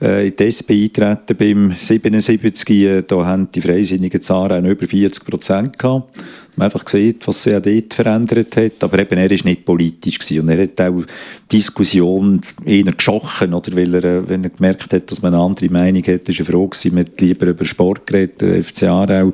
[0.00, 5.24] äh, in die SP eintreten bin, 77, äh, da haben die Freisinnigen Zahlen über 40
[5.24, 6.18] Prozent gehabt.
[6.56, 8.72] Man einfach sieht, was sich dort verändert hat.
[8.82, 10.40] Aber eben, er war nicht politisch gewesen.
[10.40, 11.02] und er hat auch
[11.50, 13.74] die Diskussion eher geschochen, oder?
[13.74, 16.44] Weil er, äh, wenn er gemerkt hat, dass man eine andere Meinung hat, ist er
[16.44, 19.32] froh gewesen, man hat lieber über Sport geredet, FC Aarau,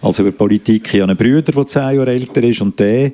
[0.00, 0.92] als über Politik.
[0.92, 3.12] Ich habe einen Bruder, der zehn Jahre älter ist und der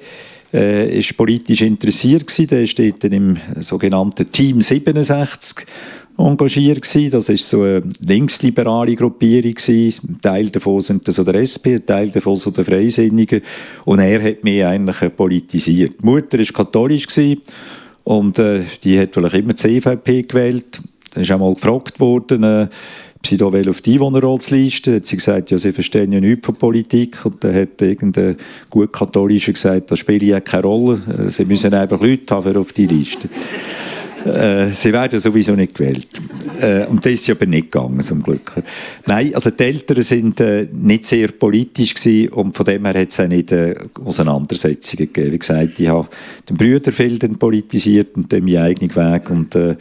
[0.53, 2.49] äh, ist politisch interessiert gewesen.
[2.49, 5.66] Der steht dann im sogenannten Team 67
[6.18, 7.10] engagiert gewesen.
[7.10, 9.94] Das ist so eine linksliberale Gruppierung gewesen.
[10.08, 13.40] Ein Teil davon sind so der SP, ein Teil davon so der Freisinnigen.
[13.84, 15.94] Und er hat mich eigentlich politisiert.
[16.02, 17.40] Die Mutter ist katholisch gewesen
[18.04, 20.80] und äh, die hat vielleicht immer die CVP gewählt.
[21.14, 22.68] ist auch mal gefragt worden, äh,
[23.18, 26.54] ob sie da auf die Einwohnerratsliste hat sie gesagt, ja, sie verstehen ja nichts von
[26.54, 28.36] Politik und dann hat irgendein
[28.70, 32.72] gut Katholischer gesagt, das spielt ja keine Rolle, äh, sie müssen einfach Leute haben auf
[32.72, 33.28] die Liste.
[34.28, 36.08] Äh, sie werden sowieso nicht gewählt.
[36.60, 38.62] Äh, und das ist aber nicht gegangen, zum Glück.
[39.06, 43.10] Nein, also die Eltern sind äh, nicht sehr politisch gewesen und von dem her hat
[43.10, 43.74] es auch nicht äh,
[44.04, 45.32] Auseinandersetzungen gegeben.
[45.32, 46.08] Wie gesagt, ich habe
[46.48, 49.76] den Brüder viel politisiert und dann meinen eigenen Weg und äh,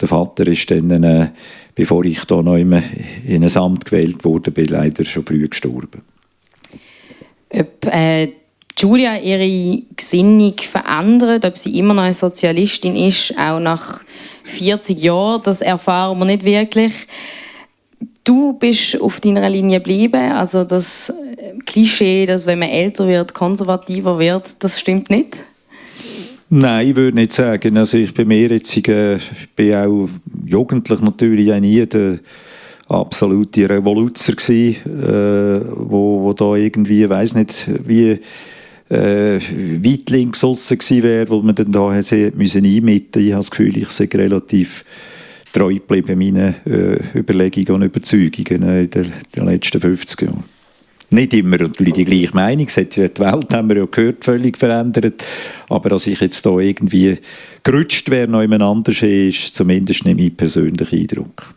[0.00, 1.32] der Vater ist dann,
[1.74, 6.02] bevor ich da noch in ein Amt gewählt wurde, bin leider schon früh gestorben.
[7.50, 7.84] Ob
[8.78, 14.02] Julia ihre Gesinnung verändert, ob sie immer noch eine Sozialistin ist, auch nach
[14.44, 16.92] 40 Jahren, das erfahren wir nicht wirklich.
[18.22, 21.12] Du bist auf deiner Linie geblieben, also das
[21.66, 25.38] Klischee, dass wenn man älter wird, konservativer wird, das stimmt nicht?
[26.50, 27.76] Nein, ich würde nicht sagen.
[27.76, 30.08] Also ich bin mehr jetzt, äh, ich bin auch
[30.46, 32.20] jugendlich natürlich auch nie der
[32.86, 38.20] absolute Revoluzer gewesen, äh, wo, wo da irgendwie, weiß nicht, wie
[38.90, 39.38] äh,
[39.84, 43.22] weit links aussen gewesen wäre, wo man dann da hätte müssen einmitten.
[43.22, 44.84] Ich habe das Gefühl, ich sei relativ
[45.52, 50.44] treu geblieben meinen äh, Überlegungen und Überzeugungen äh, in den, den letzten 50 Jahren.
[51.10, 52.66] Nicht immer die gleiche Meinung.
[52.66, 55.24] Die Welt, haben wir ja gehört, völlig verändert.
[55.70, 57.16] Aber dass ich jetzt da irgendwie
[57.62, 61.54] gerutscht wäre, noch jemand anders ist zumindest nicht mein persönlicher Eindruck.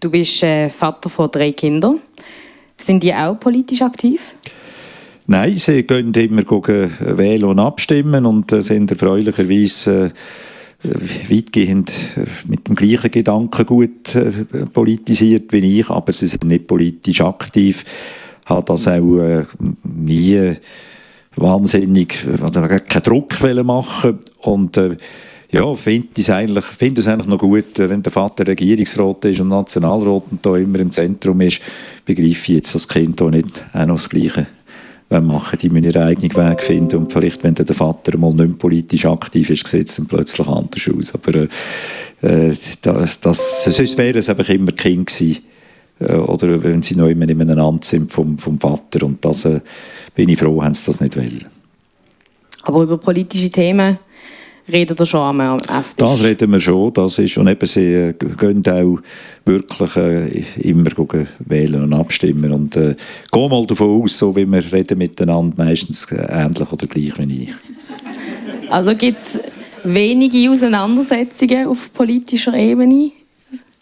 [0.00, 2.00] Du bist äh, Vater von drei Kindern.
[2.76, 4.20] Sind die auch politisch aktiv?
[5.26, 10.12] Nein, sie gehen immer gucken, wählen und abstimmen und äh, sind erfreulicherweise
[10.82, 14.32] äh, weitgehend äh, mit dem gleichen Gedanken gut äh,
[14.70, 17.86] politisiert wie ich, aber sie sind nicht politisch aktiv,
[18.44, 19.44] hat das auch äh,
[19.82, 20.56] nie
[21.36, 24.18] wahnsinnig oder keinen Druck machen.
[24.42, 24.98] Und äh,
[25.50, 30.24] ja, finde es eigentlich, find eigentlich noch gut, wenn der Vater Regierungsrat ist und Nationalrat
[30.30, 31.62] und da immer im Zentrum ist,
[32.04, 34.48] begreife ich jetzt das Kind auch nicht auch noch das Gleiche
[35.10, 39.06] machen, die müssen ihren eigenen Weg finden und vielleicht, wenn der Vater mal nicht politisch
[39.06, 41.14] aktiv ist, sieht es dann plötzlich anders aus.
[41.14, 41.34] Aber
[42.22, 45.42] äh, äh das, das, sonst wäre es einfach immer Kind gewesen.
[46.00, 49.44] Äh, oder wenn sie noch immer in einem Amt sind vom, vom Vater und das
[49.44, 49.60] äh,
[50.14, 51.46] bin ich froh, haben sie das nicht wollen.
[52.62, 53.98] Aber über politische Themen
[54.72, 55.96] reden wir schon am Esstisch?
[55.96, 56.92] Das reden wir schon.
[56.92, 58.98] Das ist, und eben, sie äh, gehen auch
[59.44, 60.90] wirklich äh, immer
[61.40, 62.52] wählen und abstimmen.
[62.52, 62.96] Und äh,
[63.30, 67.52] gehen mal davon aus, so wie wir reden miteinander, meistens ähnlich oder gleich wie ich.
[68.70, 69.40] Also gibt es
[69.84, 73.12] wenige Auseinandersetzungen auf politischer Ebene?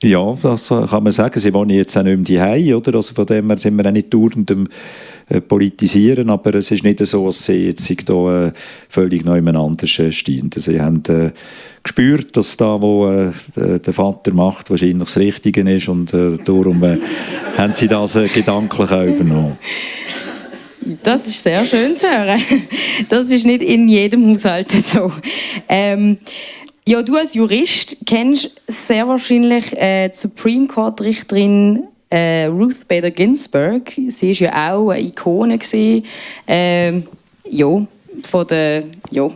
[0.03, 1.39] Ja, das kann man sagen.
[1.39, 2.97] Sie wohnen jetzt auch nicht mehr zu oder?
[2.97, 4.57] Also von dem her sind wir auch nicht dauernd äh,
[5.49, 8.53] politisieren, aber es ist nicht so, dass sie jetzt hier äh,
[8.89, 10.51] völlig neu äh, stehen.
[10.55, 11.31] Sie haben äh,
[11.83, 16.83] gespürt, dass da, wo äh, der Vater macht, wahrscheinlich das Richtige ist und äh, darum
[16.83, 16.99] äh,
[17.57, 19.59] haben sie das äh, gedanklich auch übernommen.
[21.03, 22.43] Das ist sehr schön zu hören.
[23.09, 25.13] Das ist nicht in jedem Haushalt so.
[25.69, 26.19] Ähm,
[26.85, 33.91] ja, du als Jurist kennst sehr wahrscheinlich äh, Supreme Court Richterin äh, Ruth Bader Ginsburg.
[34.09, 36.05] Sie ist ja auch eine Ikone gewesen,
[36.47, 37.01] äh,
[37.49, 37.87] ja,
[38.23, 39.31] von der, ja,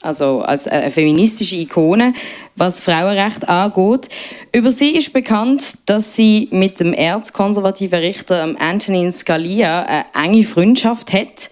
[0.00, 2.14] also als eine feministische Ikone,
[2.56, 4.08] was Frauenrecht angeht.
[4.50, 11.12] Über sie ist bekannt, dass sie mit dem erzkonservativen Richter Antonin Scalia eine enge Freundschaft
[11.12, 11.50] hat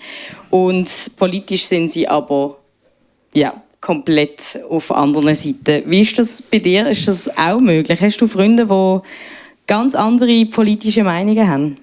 [0.49, 2.57] und politisch sind sie aber
[3.35, 5.89] ja komplett auf anderen Seiten.
[5.91, 6.89] Wie ist das bei dir?
[6.89, 8.01] Ist das auch möglich?
[8.01, 9.01] Hast du Freunde, die
[9.71, 11.77] ganz andere politische Meinungen haben?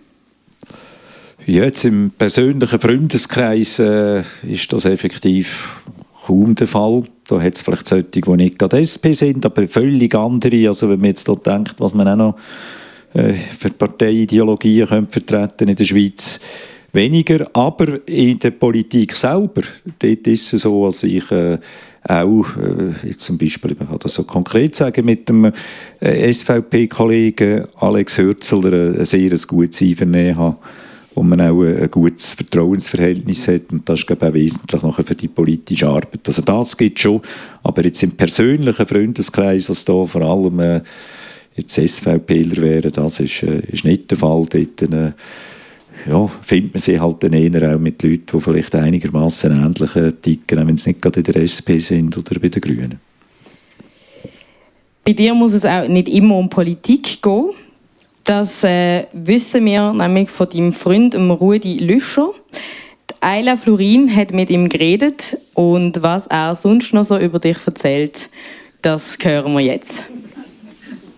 [1.46, 5.82] Jetzt im persönlichen Freundeskreis äh, ist das effektiv
[6.26, 7.04] kaum der Fall.
[7.30, 10.68] Da hat es vielleicht solche, die nicht gerade SP sind, aber völlig andere.
[10.68, 12.38] Also wenn man jetzt dort denkt, was man auch noch
[13.14, 16.42] äh, für Parteiideologien könnte vertreten in der Schweiz,
[16.92, 17.50] weniger.
[17.54, 19.62] Aber in der Politik selber,
[19.98, 21.58] dort ist es so, dass ich äh,
[22.08, 25.52] auch, äh, zum Beispiel, ich kann das so konkret sagen, mit dem
[26.00, 30.58] äh, SVP-Kollegen Alex Hürzeler ein sehr gutes Einvernehmen habe,
[31.16, 35.04] wo man auch ein gutes Vertrauensverhältnis hat und das ist glaube ich, auch wesentlich nachher
[35.04, 36.22] für die politische Arbeit.
[36.26, 37.22] Also das geht schon,
[37.64, 40.82] aber jetzt im persönlichen Freundeskreis, dass da vor allem äh,
[41.56, 44.46] jetzt SVPler wären, das ist, äh, ist nicht der Fall.
[44.50, 45.12] Dort, äh,
[46.06, 50.68] ja, findet man sich halt dann eher auch mit Leuten, die vielleicht einigermaßen ähnliche ticken,
[50.68, 53.00] wenn sie nicht gerade in der SP sind oder bei den Grünen.
[55.04, 57.52] Bei dir muss es auch nicht immer um Politik gehen.
[58.24, 62.32] Das äh, wissen wir nämlich von deinem Freund Rudi Lüscher.
[63.22, 68.30] Ayla Florin hat mit ihm geredet und was er sonst noch so über dich erzählt,
[68.82, 70.04] das hören wir jetzt.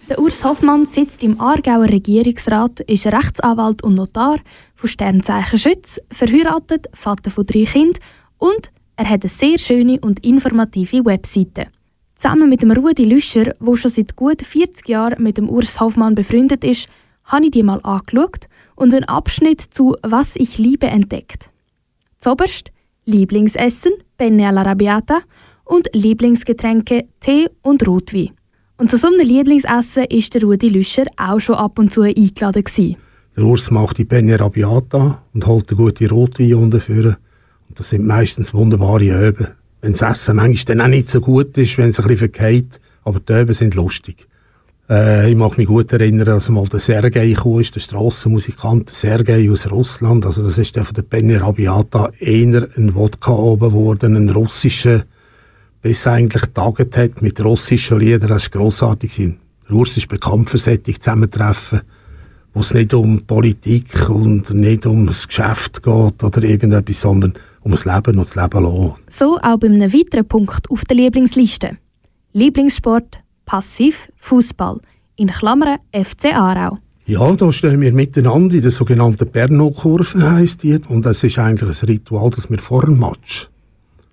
[0.08, 4.38] Der Urs Hoffmann sitzt im Aargauer Regierungsrat, ist Rechtsanwalt und Notar
[4.80, 8.02] von Sternzeichen Schütz, verheiratet, Vater von drei Kindern
[8.38, 11.68] und er hat eine sehr schöne und informative Webseite.
[12.16, 16.16] Zusammen mit dem Rudi Lüscher, der schon seit gut 40 Jahren mit dem Urs Hoffmann
[16.16, 16.88] befreundet ist,
[17.26, 21.50] habe ich die mal angeschaut und einen Abschnitt zu Was ich liebe entdeckt.
[22.18, 22.72] Zoberst
[23.06, 25.20] Lieblingsessen, Penne alla Rabiata
[25.66, 28.32] und Lieblingsgetränke, Tee und Rotwein.
[28.78, 32.64] Und zu so einem Lieblingsessen ist der Rudi Lüscher auch schon ab und zu eingeladen.
[32.64, 33.09] Gewesen.
[33.40, 36.82] Der Urs macht die Penne Rabiata und holt eine gute Rotwein unten
[37.70, 39.48] Und das sind meistens wunderbare Öben.
[39.80, 42.82] Wenn das Essen manchmal dann auch nicht so gut ist, wenn es ein bisschen verkehrt,
[43.06, 44.28] aber die Öben sind lustig.
[44.90, 49.72] Äh, ich mag mich gut erinnern, als mal der Sergei kam, der Strassenmusikant Sergei aus
[49.72, 50.26] Russland.
[50.26, 55.06] Also das ist der von der Penne Rabiata eher ein Wodka oben geworden, ein russischer
[55.82, 59.16] bis eigentlich taget hat mit russischen Liedern, das war grossartig.
[59.16, 61.84] Der Urs ist bekannt für solche Zusammentreffen,
[62.60, 67.72] wo es nicht um Politik und nicht um das Geschäft geht oder irgendetwas, sondern um
[67.72, 68.96] das Leben und das Leben lassen.
[69.10, 71.78] So auch bei einem weiteren Punkt auf der Lieblingsliste.
[72.34, 74.82] Lieblingssport, Passiv, Fußball.
[75.16, 76.80] In Klammern FC Aarau.
[77.06, 80.82] Ja, da stehen wir miteinander in der sogenannten Berno-Kurve, heisst die.
[80.90, 83.49] Und es ist eigentlich ein Ritual, dass wir vor dem Match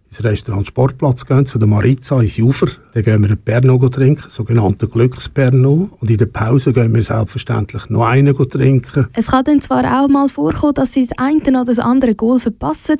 [0.08, 2.68] ins Restaurant Sportplatz gehen, zu der Maritza ins Ufer.
[2.94, 5.90] Dann gehen wir einen Pernod trinken, sogenannten Glückspernod.
[6.00, 9.08] Und in der Pause gehen wir selbstverständlich noch einen trinken.
[9.12, 12.38] Es kann dann zwar auch mal vorkommen, dass sie das eine oder das andere Goal
[12.38, 12.96] verpassen,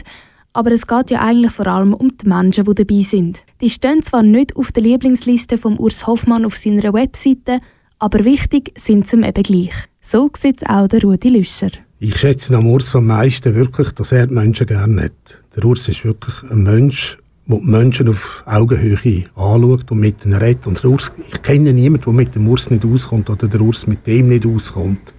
[0.53, 3.45] aber es geht ja eigentlich vor allem um die Menschen, die dabei sind.
[3.61, 7.61] Die stehen zwar nicht auf der Lieblingsliste von Urs Hoffmann auf seiner Webseite,
[7.99, 9.75] aber wichtig sind sie ihm eben gleich.
[10.01, 11.71] So sieht es auch der Rudi Lüscher.
[11.99, 15.43] Ich schätze am Urs am meisten wirklich, dass er die Menschen gerne hat.
[15.57, 20.35] Der Urs ist wirklich ein Mensch, der die Menschen auf Augenhöhe anschaut und mit ihnen
[20.35, 20.67] redet.
[20.67, 23.87] Und der Urs, ich kenne niemanden, der mit dem Urs nicht auskommt oder der Urs
[23.87, 25.15] mit dem nicht auskommt.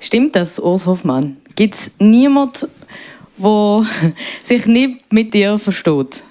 [0.00, 1.36] Stimmt das, Urs Hoffmann?
[1.54, 2.66] Gibt es niemanden,
[3.38, 3.86] der
[4.42, 6.24] sich nicht mit dir versteht?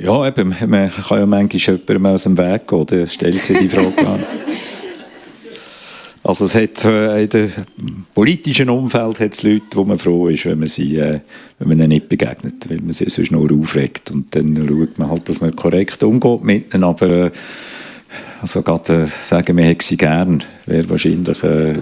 [0.00, 3.68] Ja, eben, man kann ja manchmal jemandem aus dem Weg gehen, dann stellt sich die
[3.68, 4.24] Frage an.
[6.30, 7.50] Also es hat äh, in dem
[8.14, 11.18] politischen Umfeld hat es Leute, wo man froh ist, wenn man, sie, äh,
[11.58, 14.12] wenn man ihnen nicht begegnet, weil man sie sonst nur aufregt.
[14.12, 17.30] Und dann schaut man halt, dass man korrekt umgeht mit ihnen, aber äh,
[18.40, 21.78] also gerade äh, sagen, man hätte sie gern, wäre wahrscheinlich äh,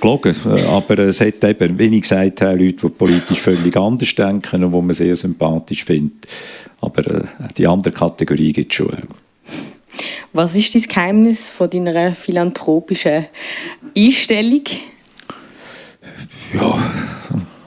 [0.00, 0.34] gelogen.
[0.70, 4.72] Aber es hat eben, wie ich gesagt habe, Leute, die politisch völlig anders denken und
[4.72, 6.26] die man sehr sympathisch findet.
[6.80, 7.24] Aber äh,
[7.58, 8.96] die andere Kategorie gibt es schon.
[10.36, 13.24] Was ist das Geheimnis von deiner philanthropischen
[13.96, 14.64] Einstellung?
[16.52, 16.78] Ja,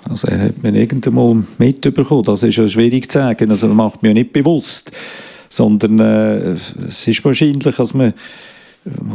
[0.07, 2.21] also hat mir irgendwann mitbekommen.
[2.25, 3.49] Das ist ja schwierig zu sagen.
[3.49, 4.91] Also macht mir ja nicht bewusst.
[5.49, 6.57] Sondern äh,
[6.87, 8.13] es ist wahrscheinlich, dass man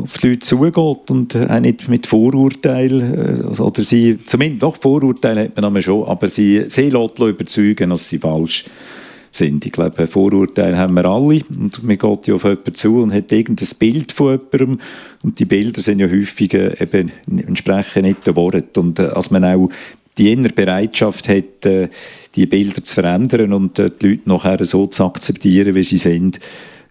[0.02, 5.52] auf die Leute zugeht und auch nicht mit Vorurteilen, äh, oder sie, zumindest doch Vorurteile
[5.54, 9.03] hat man schon, aber sie, sie überzeugen, dass sie falsch sind
[9.34, 9.66] sind.
[9.66, 11.40] Ich glaube, Vorurteile haben wir alle.
[11.56, 14.80] Und man geht ja auf jemanden zu und hat irgendein Bild von jemandem.
[15.22, 18.78] Und die Bilder sind ja häufig äh, eben entsprechen nicht den Worten.
[18.78, 19.68] Und äh, als man auch
[20.16, 21.88] die innere Bereitschaft hat, äh,
[22.36, 26.40] die Bilder zu verändern und die Leute nachher so zu akzeptieren, wie sie sind,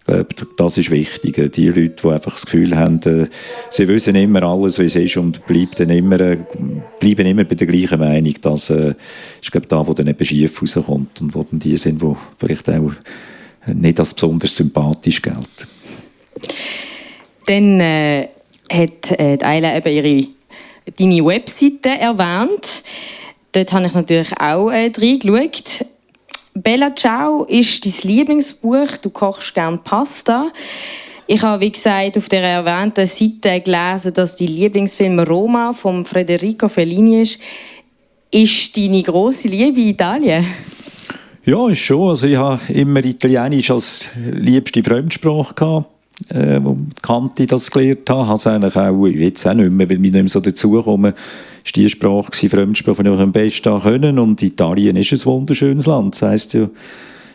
[0.06, 1.52] das ist wichtig.
[1.52, 3.26] Die Leute, die einfach das Gefühl haben, äh,
[3.70, 6.38] sie wissen immer alles, wie es ist und bleiben immer, äh,
[7.00, 8.34] bleiben immer bei der gleichen Meinung.
[8.42, 8.94] Das äh,
[9.40, 12.68] ist, glaube da, wo dann eben schief rauskommt und wo dann die sind, die vielleicht
[12.68, 12.92] auch
[13.66, 15.68] nicht als besonders sympathisch gelten.
[17.46, 18.28] Dann äh,
[18.70, 20.26] hat äh, Ayla eben ihre,
[20.98, 22.82] deine Webseite erwähnt.
[23.52, 25.86] Dort habe ich natürlich auch äh, reingeschaut.
[26.56, 28.96] Bella Ciao ist dein Lieblingsbuch.
[29.02, 30.52] Du kochst gerne Pasta.
[31.26, 36.68] Ich habe, wie gesagt, auf der erwähnten Seite gelesen, dass dein Lieblingsfilm Roma von Federico
[36.68, 37.40] Fellini ist.
[38.30, 40.46] Ist deine große Liebe Italien?
[41.44, 42.10] Ja, ist schon.
[42.10, 45.93] Also ich habe immer Italienisch als liebste Fremdsprache gehabt
[46.28, 48.26] äh, wo Kanti das gelernt habe.
[48.26, 51.14] Habe es eigentlich auch, jetzt auch nicht mehr, weil ich nicht mehr so dazukomme,
[51.64, 54.18] ist die Sprache, die Fremdsprache, die ich am besten können.
[54.18, 56.14] Und Italien ist ein wunderschönes Land.
[56.14, 56.68] Das heisst ja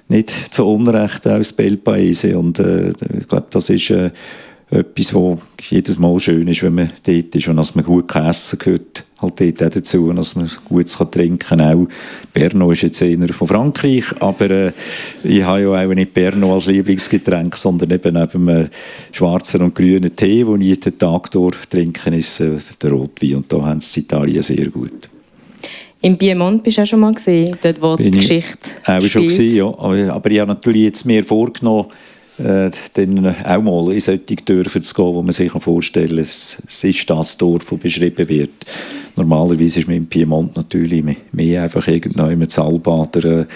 [0.07, 2.37] nicht zu Unrecht aus Bel Paese.
[2.37, 4.11] Und äh, ich glaube, das ist äh,
[4.71, 5.39] etwas, was
[5.69, 9.39] jedes Mal schön ist, wenn man dort ist und dass man gut essen gehört halt
[9.39, 11.61] dort auch dazu und dass man gut trinken kann.
[11.61, 11.87] Auch
[12.33, 14.71] Berno ist jetzt eher von Frankreich, aber äh,
[15.23, 18.69] ich habe ja auch nicht Berno als Lieblingsgetränk, sondern eben neben einem
[19.11, 23.51] schwarzen und grünen Tee, den ich den Tag durch trinke, ist äh, der Rotwein und
[23.51, 25.09] da haben sie in Italien sehr gut.
[26.01, 29.11] Im Piemont bist du auch schon mal gesehen, dort wo Bin die Geschichte auch spielt.
[29.11, 29.65] schon gesehen, ja.
[29.65, 31.87] Aber, aber ich habe natürlich jetzt mehr vorgenommen,
[32.39, 36.61] äh, dann auch mal in solche Dörfer zu gehen, wo man sich vorstellen kann, es,
[36.83, 38.49] ist das Dorf, das beschrieben wird.
[39.15, 43.47] Normalerweise ist man im Piemont natürlich mehr, einfach irgendjemand zu Alba oder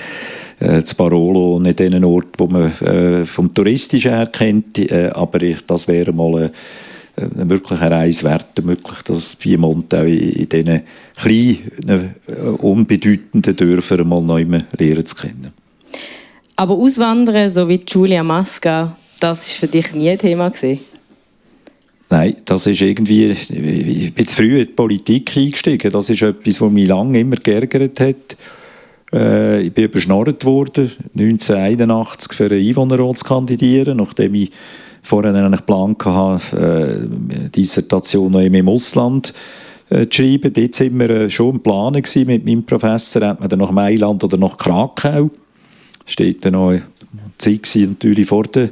[0.59, 5.41] äh, zu Barolo, nicht den Ort, wo man äh, vom Touristischen her kennt, äh, aber
[5.41, 6.51] ich, das wäre mal eine,
[7.15, 10.81] eine wirkliche Reise wert, wirklich das Piemont auch in, in diesen
[11.15, 15.62] kleinen, äh, unbedeutenden Dörfern mal neu lernen zu kennen.
[16.55, 20.79] Aber Auswandern, so wie Julia Masca, das war für dich nie ein Thema gewesen?
[22.09, 25.91] Nein, das ist irgendwie, ich bin zu früh in die Politik eingestiegen.
[25.91, 28.37] Das ist etwas, was mich lange immer geärgert hat.
[29.11, 34.51] Äh, ich bin überschnorrt worden, 1981 für einen Einwohnerrat zu kandidieren, nachdem ich
[35.01, 39.33] vorher einen Plan hatte, äh, Dissertation noch im Ausland
[39.89, 40.53] äh, zu schreiben.
[40.53, 44.37] Dort waren wir äh, schon im Plan mit meinem Professor, hat man nach Mailand oder
[44.37, 45.31] nach Krakau
[46.05, 46.79] steht dann noch
[47.37, 48.69] Zeit natürlich vor der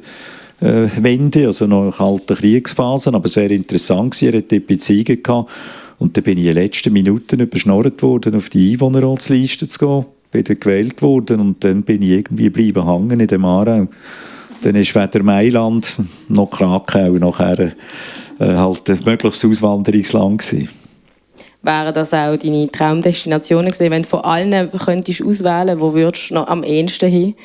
[0.59, 5.51] äh, Wende, also noch kalte Kriegsphasen, aber es wäre interessant gewesen, er hätte Beziehungen gehabt
[5.99, 10.05] und dann bin ich in den letzten Minuten überschnorrt worden, auf die Einwohnerratsliste zu gehen,
[10.31, 13.87] bin dann gewählt worden und dann bin ich irgendwie bleiben hängen in dem Aarau.
[14.61, 17.71] Dann ist weder Mailand noch Krakau nachher äh,
[18.39, 20.69] halt ein mögliches Auswanderungsland gewesen
[21.61, 23.91] wären das auch deine Traumdestinationen gewesen?
[23.91, 27.35] Wenn du von allen könntest auswählen, wo würdest du noch am ehesten hin?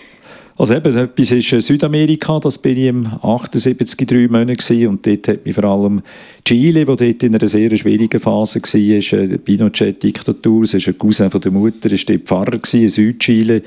[0.59, 5.07] Also eben, etwas ist äh, Südamerika, das bin ich im 78 drei Monate gewesen, und
[5.07, 6.01] dort hat mich vor allem
[6.47, 10.97] Chile, wo dort in einer sehr schwierigen Phase war, äh, die Pinochet-Diktatur, es ist ein
[10.97, 13.62] Cousin von der Mutter, ist dort Pfarrer in Südchile.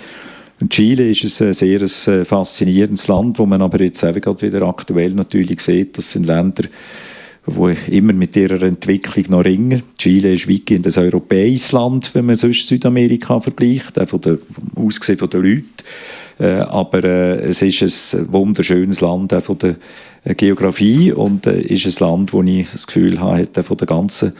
[0.59, 4.63] Und Chile ist ein sehr ein faszinierendes Land, wo man aber jetzt eben gerade wieder
[4.63, 6.63] aktuell natürlich sieht, das sind Länder,
[7.49, 9.83] die immer mit ihrer Entwicklung noch ringen.
[9.97, 14.85] Chile ist weitgehend ein europäisches Land, wenn man sonst Südamerika vergleicht, auch von der, vom
[14.85, 15.63] Aussehen der Leute.
[16.39, 19.75] Äh, aber äh, es ist ein wunderschönes Land auch von der
[20.23, 24.33] äh, Geografie und äh, ist ein Land, wo ich das Gefühl habe, von der ganzen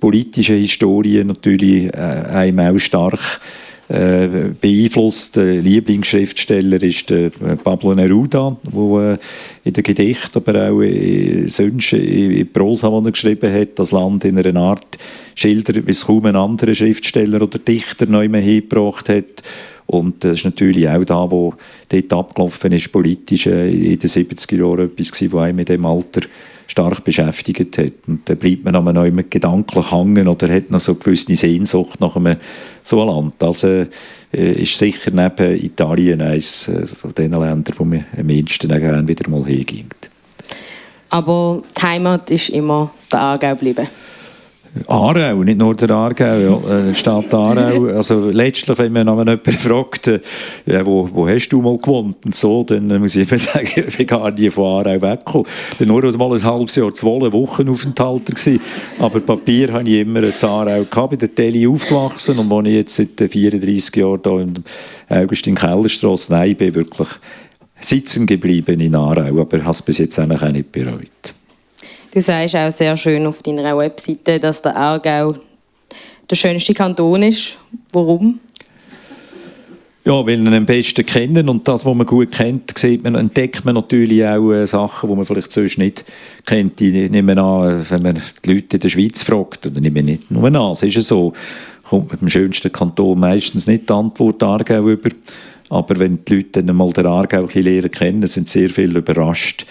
[0.00, 3.40] politischen Historie natürlich äh, einem auch stark
[3.94, 5.36] äh, beeinflusst.
[5.36, 9.18] Der Lieblingsschriftsteller ist der äh, Pablo Neruda, der äh,
[9.64, 14.24] in den Gedichten, aber auch in, sonst in Prosa, die er geschrieben hat, das Land
[14.24, 14.98] in einer Art
[15.34, 19.42] schildert, wie es kaum ein anderer Schriftsteller oder Dichter neu mehr hingebracht hat.
[19.86, 21.54] Und das ist natürlich auch da, wo
[21.88, 26.20] dort abgelaufen ist, politisch in den 70er Jahren etwas gewesen, was einem in diesem Alter
[26.66, 27.92] stark beschäftigt hat.
[28.06, 32.00] Und dann bleibt man aber noch gedanklich hängen oder hat noch so eine gewisse Sehnsucht
[32.00, 32.36] nach einem
[32.82, 33.34] so einem Land.
[33.38, 33.86] Das äh,
[34.32, 39.28] ist sicher neben Italien eines äh, von den Ländern, wo man am ehesten gerne wieder
[39.28, 40.10] mal hingeht.
[41.10, 43.88] Aber die Heimat ist immer der Aargau geblieben.
[44.88, 47.86] Aarau, nicht nur der Aargau, ja, äh, Stadt Aarau.
[47.86, 50.20] Also letztlich, wenn man jemanden fragt, äh,
[50.66, 53.96] ja, wo, wo hast du mal gewohnt und so, dann muss ich immer sagen, ich
[53.96, 55.46] bin gar nie von Aarau weggekommen.
[55.78, 58.60] Ich war nur mal ein halbes Jahr, zwei Wochen Aufenthalter gewesen.
[58.98, 62.74] Aber Papier habe ich immer in Aarau gehabt, bei der Tele aufgewachsen und wo ich
[62.74, 64.54] jetzt seit 34 Jahren hier in
[65.08, 67.08] Augustin Kellerstrasse, nein, bin wirklich
[67.80, 71.34] sitzen geblieben in Aarau, aber habe es bis jetzt auch nicht bereut.
[72.14, 75.34] Du sagst auch sehr schön auf deiner Webseite, dass der Aargau
[76.30, 77.56] der schönste Kanton ist.
[77.92, 78.38] Warum?
[80.04, 83.64] Ja, weil ihn am besten kennen und das, was man gut kennt, sieht man, entdeckt
[83.64, 86.04] man natürlich auch äh, Sachen, die man vielleicht sonst nicht
[86.46, 86.80] kennt.
[86.80, 90.44] Ich nehme an, wenn man die Leute in der Schweiz fragt, oder nehme nicht nur
[90.44, 91.32] an, es ist ja so,
[91.82, 95.10] kommt mit dem schönsten Kanton meistens nicht die Antwort Aargau über.
[95.68, 98.96] Aber wenn die Leute dann mal den Aargau ein bisschen lernen kennen, sind sehr viel
[98.96, 99.66] überrascht,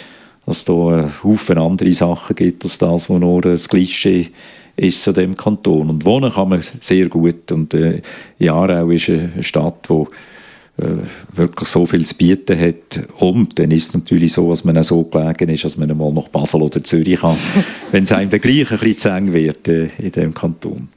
[0.45, 4.29] dass es da einen Haufen andere Sachen gibt, als das, was nur ein Klischee
[4.75, 5.89] ist zu dem Kanton.
[5.89, 7.51] Und wohnen kann man sehr gut.
[7.51, 8.01] Und äh,
[8.47, 13.07] Aarau ist eine Stadt, die äh, wirklich so viel zu bieten hat.
[13.19, 16.11] Und dann ist es natürlich so, dass man auch so gelegen ist, dass man mal
[16.11, 17.37] nach Basel oder Zürich kann,
[17.91, 20.89] wenn es einem dann gleich ein bisschen zu eng wird äh, in diesem Kanton.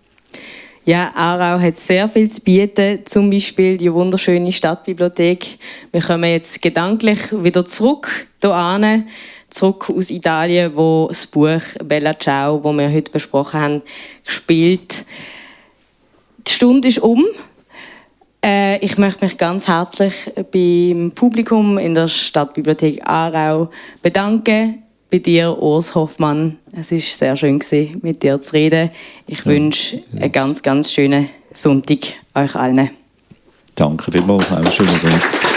[0.86, 5.58] Ja, Aarau hat sehr viel zu bieten, zum Beispiel die wunderschöne Stadtbibliothek.
[5.90, 8.08] Wir kommen jetzt gedanklich wieder zurück
[8.40, 9.02] hierher
[9.56, 13.82] zurück aus Italien, wo das Buch Bella Ciao, das wir heute besprochen haben,
[14.24, 15.04] gespielt.
[16.46, 17.24] Die Stunde ist um.
[18.44, 23.70] Äh, ich möchte mich ganz herzlich beim Publikum in der Stadtbibliothek Aarau
[24.02, 24.82] bedanken.
[25.10, 26.58] Bei dir, Urs Hoffmann.
[26.72, 27.60] Es war sehr schön,
[28.02, 28.90] mit dir zu reden.
[29.26, 32.00] Ich ja, wünsche einen ganz, ganz schönen Sonntag
[32.34, 32.90] euch allen.
[33.74, 34.50] Danke vielmals.
[34.52, 35.55] Einen schönen Sonntag.